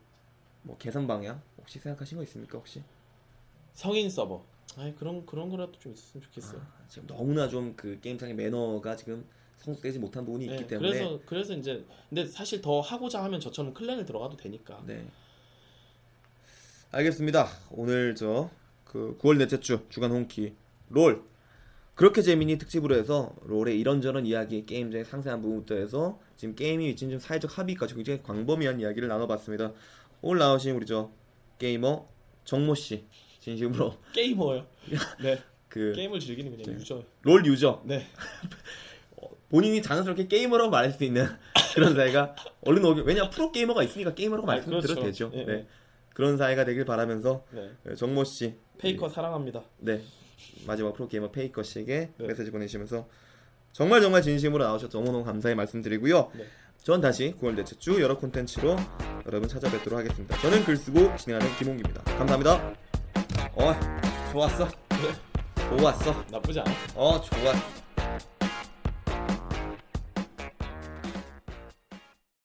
뭐 0.63 0.77
개선 0.79 1.07
방향 1.07 1.41
혹시 1.59 1.79
생각하신 1.79 2.19
거 2.19 2.25
있습니까 2.25 2.59
혹시? 2.59 2.83
성인 3.75 4.11
서버. 4.11 4.45
아니 4.77 4.95
그런 4.97 5.25
그런 5.25 5.49
거라도 5.49 5.73
좀 5.79 5.93
있었으면 5.93 6.23
좋겠어요. 6.25 6.61
아, 6.61 6.85
지금 6.89 7.07
너무나 7.09 7.49
좀 7.49 7.75
그 7.77 7.99
게임상의 8.01 8.35
매너가 8.35 8.97
지금 8.97 9.25
성숙되지 9.59 9.99
못한 9.99 10.25
부분이 10.25 10.45
있기 10.47 10.57
네, 10.57 10.67
때문에 10.67 10.89
그래서 10.91 11.21
그래서 11.27 11.53
이제 11.55 11.85
근데 12.09 12.27
사실 12.27 12.61
더 12.61 12.81
하고자 12.81 13.23
하면 13.25 13.41
저처럼 13.41 13.75
클랜을 13.75 14.05
들어가도 14.05 14.37
되니까. 14.37 14.83
네. 14.87 15.07
알겠습니다. 16.91 17.49
오늘 17.71 18.15
저 18.15 18.51
그 18.85 19.19
9월 19.21 19.37
넷째 19.37 19.61
주 19.61 19.85
주간 19.91 20.11
홍키 20.11 20.55
롤 20.89 21.23
그렇게 21.99 22.23
재밌니 22.23 22.59
특집으로 22.59 22.95
해서 22.95 23.35
롤의 23.43 23.77
이런저런 23.81 24.25
이야기 24.25 24.65
게임의 24.65 25.05
상세한 25.05 25.43
부분부터 25.43 25.75
해서 25.75 26.21
지금 26.37 26.55
게임이 26.55 26.87
미친 26.87 27.11
좀 27.11 27.19
사회적 27.19 27.59
합의까지 27.59 27.97
굉장히 27.97 28.23
광범위한 28.23 28.79
이야기를 28.79 29.09
나눠봤습니다. 29.09 29.73
오늘 30.23 30.39
나오신 30.39 30.77
우리 30.77 30.87
저 30.87 31.11
게이머 31.59 32.07
정모 32.45 32.77
씨 32.77 33.05
진심으로 33.41 33.97
게이머요. 34.15 34.65
네. 35.21 35.43
그 35.69 35.93
게임을 35.97 36.21
즐기는 36.21 36.53
그냥 36.53 36.67
네. 36.67 36.81
유저. 36.81 37.03
롤 37.23 37.45
유저 37.45 37.83
네. 37.85 38.07
본인이 39.51 39.83
자연스럽게 39.83 40.29
게이머라고 40.29 40.71
말할 40.71 40.93
수 40.93 41.03
있는 41.03 41.27
그런 41.75 41.97
사이가 41.97 42.37
얼른 42.61 42.85
오기 42.85 43.01
왜냐 43.07 43.29
프로 43.29 43.51
게이머가 43.51 43.83
있으니까 43.83 44.15
게이머라고 44.15 44.49
아, 44.49 44.55
말씀드려도 44.55 44.87
그렇죠. 44.87 45.03
되죠. 45.05 45.33
예, 45.35 45.45
네. 45.45 45.53
예. 45.53 45.67
그런 46.15 46.37
사이가 46.37 46.65
되길 46.65 46.85
바라면서 46.85 47.45
네. 47.51 47.97
정모 47.97 48.23
씨 48.23 48.55
페이커 48.79 49.09
사랑합니다. 49.09 49.65
네 49.79 50.01
마지막 50.67 50.93
프로게이머 50.95 51.31
페이커 51.31 51.63
씨에게 51.63 52.11
네. 52.17 52.27
메시지 52.27 52.51
보내시면서 52.51 53.09
정말 53.73 54.01
정말 54.01 54.23
진심으로 54.23 54.65
나오셔서 54.65 54.99
너무너무 54.99 55.25
감사의 55.25 55.55
말씀드리고요. 55.55 56.31
네. 56.35 56.45
전 56.83 57.01
다시 57.01 57.35
9월 57.41 57.55
넷째 57.55 57.77
주 57.79 58.01
여러 58.01 58.17
콘텐츠로 58.17 58.77
여러분 59.27 59.49
찾아뵙도록 59.49 59.99
하겠습니다. 59.99 60.39
저는 60.41 60.65
글 60.65 60.77
쓰고 60.77 61.17
진행하는 61.17 61.55
김홍기입니다. 61.57 62.03
감사합니다. 62.05 62.75
어 63.55 63.75
좋았어. 64.33 64.69
좋았어. 65.77 66.25
나쁘지 66.31 66.61
않아. 66.61 66.71
어 66.95 67.21
좋아 67.21 67.78